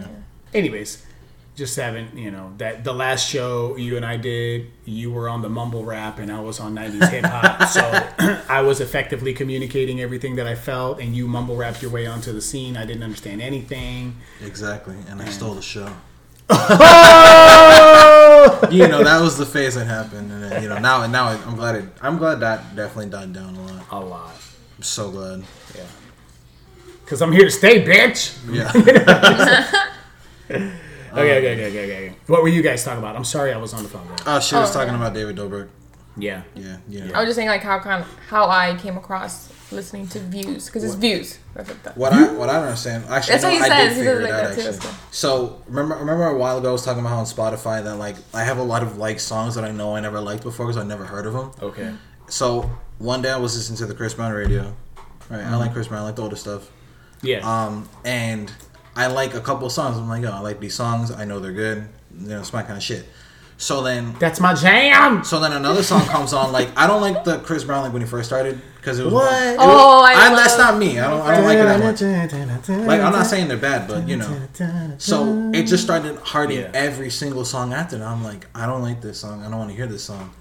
[0.54, 1.04] Anyways,
[1.56, 5.41] just haven't you know that the last show you and I did, you were on
[5.43, 7.82] the mumble rap and I was on '90s hip hop, so
[8.49, 12.34] I was effectively communicating everything that I felt, and you mumble rapped your way onto
[12.34, 12.76] the scene.
[12.76, 14.16] I didn't understand anything.
[14.41, 15.89] Exactly, and I stole the show.
[16.49, 18.68] Oh!
[18.72, 21.41] you know that was the phase that happened, and then, you know now now I-
[21.45, 21.86] I'm glad it.
[22.01, 23.86] I'm glad that definitely died down a lot.
[23.91, 24.34] a lot,
[24.78, 25.43] I'm so glad.
[25.76, 25.84] yeah.
[27.06, 28.34] Cause I'm here to stay, bitch.
[28.49, 28.72] Yeah.
[31.14, 32.16] Okay, okay, okay, okay, okay.
[32.28, 33.16] What were you guys talking about?
[33.16, 34.05] I'm sorry, I was on the phone.
[34.07, 34.16] Bro.
[34.26, 34.99] oh, she was Oh, talking yeah.
[34.99, 35.70] about David Dobrik.
[36.18, 36.43] Yeah.
[36.55, 37.14] Yeah, yeah, know.
[37.16, 40.84] I was just saying like how kind how I came across listening to views because
[40.84, 41.39] it's views.
[41.55, 41.97] That's what that.
[41.97, 43.89] What I what I don't understand actually That's no, what he I says.
[43.89, 44.86] did He figure says it like out that too.
[44.88, 44.97] actually.
[45.11, 48.16] So remember remember a while ago I was talking about how on Spotify that like
[48.34, 50.78] I have a lot of like songs that I know I never liked before because
[50.78, 51.51] I never heard of them.
[51.61, 51.93] Okay.
[52.28, 54.76] So one day I was listening to the Chris Brown radio.
[55.30, 56.01] Right, I like Chris Brown.
[56.01, 56.70] I like the older stuff.
[57.24, 57.39] Yeah.
[57.39, 58.51] Um, and
[58.95, 59.97] I like a couple songs.
[59.97, 61.11] I'm like, yo, I like these songs.
[61.11, 61.87] I know they're good.
[62.19, 63.05] You know, it's my kind of shit.
[63.57, 65.23] So then, That's my jam.
[65.23, 66.51] so then another song comes on.
[66.51, 69.13] Like, I don't like the Chris Brown like when he first started because it was
[69.13, 69.31] What?
[69.31, 70.99] Oh, it Oh, was- I that's not me.
[70.99, 71.21] I don't.
[71.21, 72.87] I don't like it that much.
[72.87, 74.37] Like, I'm not saying they're bad, but you know.
[74.97, 76.71] So it just started hearting Yeah.
[76.73, 78.07] every single song after that.
[78.07, 79.41] I'm like, I don't like this song.
[79.43, 80.33] I don't want to hear this song.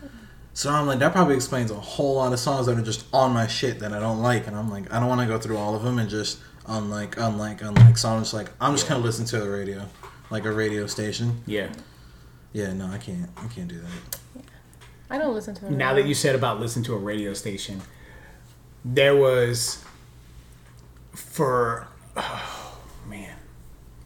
[0.54, 3.32] So I'm like, that probably explains a whole lot of songs that are just on
[3.32, 4.46] my shit that I don't like.
[4.46, 7.16] And I'm like, I don't want to go through all of them and just unlike,
[7.16, 7.98] unlike, unlike.
[7.98, 9.86] So I'm just like, I'm just gonna listen to the radio,
[10.30, 11.42] like a radio station.
[11.46, 11.72] Yeah.
[12.52, 13.30] Yeah, no, I can't.
[13.36, 14.18] I can't do that.
[14.36, 14.42] Yeah.
[15.10, 15.72] I don't listen to it.
[15.72, 17.80] Now that you said about listen to a radio station,
[18.84, 19.82] there was
[21.14, 21.86] for
[22.16, 23.36] oh man,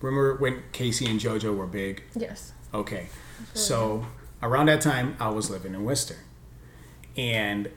[0.00, 2.02] remember when K-Ci and JoJo were big?
[2.14, 2.52] yes.
[2.74, 3.08] Okay,
[3.54, 4.04] so
[4.42, 6.16] around that time I was living in Worcester,
[7.16, 7.70] and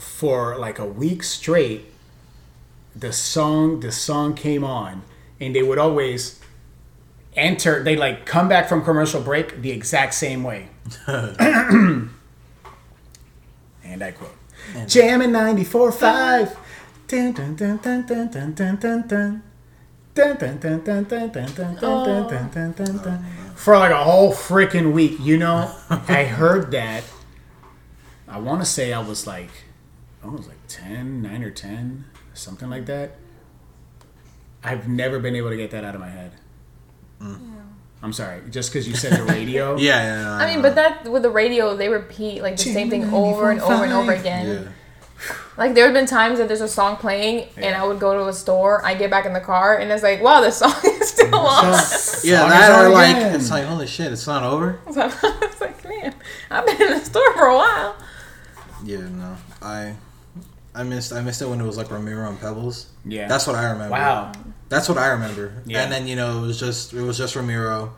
[0.00, 1.86] for like a week straight,
[2.98, 5.02] the song the song came on,
[5.40, 6.40] and they would always
[7.34, 7.82] enter.
[7.82, 10.68] They like come back from commercial break the exact same way.
[11.06, 12.10] and
[13.84, 14.36] I quote,
[14.86, 16.56] "Jamming 94.5.
[17.08, 19.42] Dun, dun, dun, dun, dun, dun, dun, dun, dun.
[20.14, 23.24] Dun, dun, dun, dun, dun, dun, dun, dun, dun, dun, dun, dun, dun.
[23.54, 27.04] For like a whole freaking week, you know, I heard that.
[28.26, 29.50] I want to say I was like,
[30.24, 32.04] I was like 10, 9 or 10,
[32.38, 33.12] something like that.
[34.62, 36.32] I've never been able to get that out of my head.
[37.20, 37.52] Mm.
[38.02, 39.76] I'm sorry, just because you said the radio.
[39.78, 40.20] Yeah, yeah.
[40.22, 43.50] yeah I mean, but that with the radio, they repeat like the same thing over
[43.50, 44.46] and over and over again.
[44.64, 44.72] yeah.
[45.56, 48.28] Like there have been times that there's a song playing and I would go to
[48.28, 51.08] a store, I get back in the car and it's like, wow, this song is
[51.08, 51.64] still on.
[52.22, 53.34] Yeah, Song that is or like again.
[53.34, 54.78] it's like holy shit, it's not over.
[54.92, 56.14] So it's like, man,
[56.50, 57.96] I've been in the store for a while.
[58.84, 59.94] Yeah, no, I,
[60.76, 62.86] I missed I missed it when it was like Ramiro and Pebbles.
[63.04, 63.26] Yeah.
[63.28, 63.92] that's what I remember.
[63.92, 64.32] Wow.
[64.68, 65.62] That's what I remember.
[65.66, 65.82] Yeah.
[65.82, 67.94] And then you know it was just it was just Ramiro,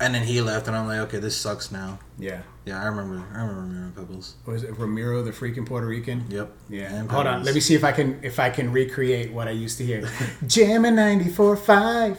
[0.00, 1.98] and then he left, and I'm like, okay, this sucks now.
[2.18, 2.42] Yeah.
[2.64, 3.24] Yeah, I remember.
[3.34, 4.34] I remember Ramiro and Pebbles.
[4.46, 6.24] Was it Ramiro, the freaking Puerto Rican?
[6.28, 6.52] Yep.
[6.68, 6.94] Yeah.
[6.94, 7.42] And Hold on.
[7.44, 10.08] Let me see if I can if I can recreate what I used to hear.
[10.46, 12.18] Jamming 94.5.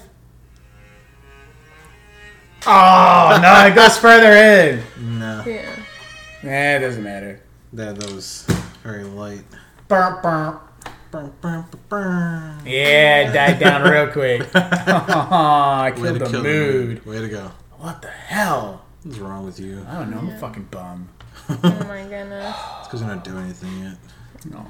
[2.65, 5.19] Oh no, it goes further in.
[5.19, 5.75] No, Yeah.
[6.43, 7.41] Eh, it doesn't matter.
[7.73, 8.45] that that was
[8.83, 9.43] very light.
[9.93, 10.59] Burp, burp.
[11.11, 12.57] Burr, burr, burr, burr.
[12.65, 14.49] Yeah, it died down real quick.
[14.55, 17.05] I killed the kill mood.
[17.05, 17.51] Way to go.
[17.77, 18.81] What the hell?
[19.03, 19.85] What's wrong with you?
[19.87, 20.17] I don't know.
[20.17, 21.09] I'm a fucking bum.
[21.47, 22.55] Oh my goodness.
[22.79, 23.97] It's because you're not doing anything yet.
[24.49, 24.65] No.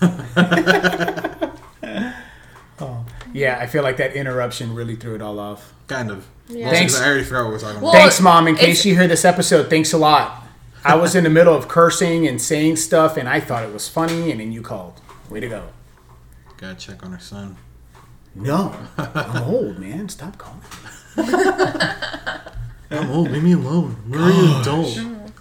[2.80, 3.06] oh.
[3.32, 5.72] Yeah, I feel like that interruption really threw it all off.
[5.86, 6.26] Kind of.
[6.48, 6.70] Yeah.
[6.70, 7.00] Thanks.
[7.00, 8.00] I already forgot what we're talking Well- about.
[8.00, 8.48] Thanks, Mom.
[8.48, 10.38] In case you hear this episode, thanks a lot.
[10.84, 13.88] I was in the middle of cursing and saying stuff, and I thought it was
[13.88, 15.00] funny, and then you called.
[15.28, 15.68] Way to go.
[16.56, 17.56] Gotta check on her son.
[18.34, 20.08] No, I'm old, man.
[20.08, 20.60] Stop calling.
[22.90, 23.30] I'm old.
[23.30, 23.96] Leave me alone.
[24.06, 24.98] I'm already an adult.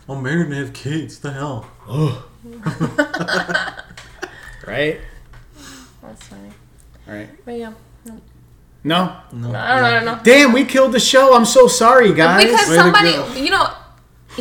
[0.09, 1.19] I'm married and have kids.
[1.19, 1.67] The hell.
[4.67, 4.99] Right?
[6.03, 6.49] That's funny.
[7.07, 7.29] All right.
[7.43, 7.73] But yeah.
[8.05, 8.21] No.
[8.83, 9.17] No.
[9.33, 9.59] I don't know.
[9.59, 10.19] I don't know.
[10.23, 11.35] Damn, we killed the show.
[11.35, 12.43] I'm so sorry, guys.
[12.43, 13.33] Because Way to somebody, go.
[13.33, 13.67] you know,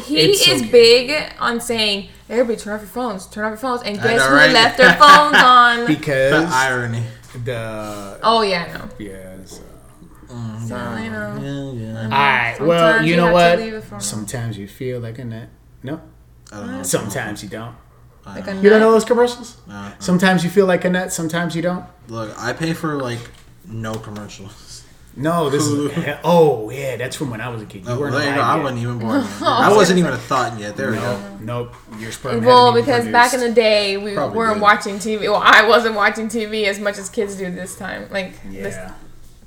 [0.00, 0.70] he It's is okay.
[0.70, 3.26] big on saying, "Everybody turn off your phones.
[3.26, 4.52] Turn off your phones." And guess know, who right?
[4.52, 5.86] left their phones on?
[5.86, 7.02] Because the irony.
[7.44, 8.88] the oh yeah, I know.
[8.98, 9.60] yes.
[10.66, 11.38] So you know.
[11.40, 12.02] Yeah, yeah.
[12.04, 12.56] All right.
[12.60, 13.58] Well, you you know what?
[13.58, 15.48] leave it for a Sometimes you feel like a nut.
[15.82, 16.00] No.
[16.52, 16.82] I don't know.
[16.82, 17.74] Sometimes you don't.
[18.26, 19.56] Like a You don't know those commercials?
[19.70, 21.12] Uh, Sometimes you feel like a nut.
[21.14, 21.84] Sometimes you don't.
[22.08, 23.20] look, I pay for like
[23.66, 24.52] no commercials.
[25.16, 25.90] No, this is.
[26.24, 27.84] Oh yeah, that's from when I was a kid.
[27.84, 28.40] You Oh, weren't there you go.
[28.40, 29.20] alive I wasn't even born.
[29.42, 30.76] I wasn't even a thought yet.
[30.76, 31.20] There we go.
[31.40, 31.40] Nope.
[31.90, 32.00] Nope.
[32.00, 32.44] Your sperm.
[32.44, 34.62] Well, even because been back in the day, we Probably weren't did.
[34.62, 35.22] watching TV.
[35.22, 38.08] Well, I wasn't watching TV as much as kids do this time.
[38.10, 38.92] Like, this, Yeah.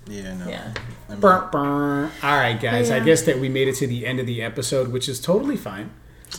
[0.08, 0.50] Yeah, no.
[0.50, 0.74] yeah.
[1.08, 2.12] I mean, Burr, burr.
[2.24, 2.90] All right, guys.
[2.92, 5.56] I guess that we made it to the end of the episode, which is totally
[5.58, 5.92] fine.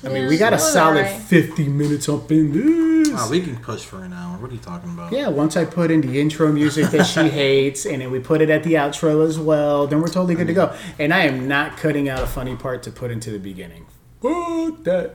[0.05, 1.21] I mean, Yeah, we got a solid alright.
[1.23, 3.11] 50 minutes up in this.
[3.13, 4.39] wow, we can push for an hour.
[4.39, 5.13] What are you talking about?
[5.13, 8.41] Yeah, once I put in the intro music that she hates, and then we put
[8.41, 10.69] it at the outro as well, then we're totally good to go.
[10.69, 11.03] Mm-hmm.
[11.03, 13.87] And I am not cutting out a funny part to put into the beginning.
[14.23, 15.15] Fuck that.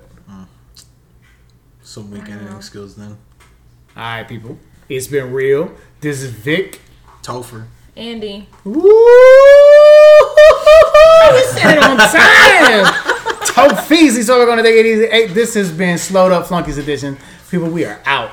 [1.82, 3.18] Some weak editing skills then.
[3.96, 4.60] All right, people.
[4.90, 5.72] It's been real.
[6.02, 6.82] This is Vic.
[7.24, 7.66] Topher.
[7.96, 8.48] Andy.
[8.64, 8.74] Woo!
[11.34, 11.98] We said it on
[13.06, 13.14] time.
[13.48, 14.26] Toe fees.
[14.26, 15.08] So we're gonna take it easy.
[15.08, 17.18] Hey, this has been SLoDUP Flunkies Edition.
[17.50, 18.32] People, we are out.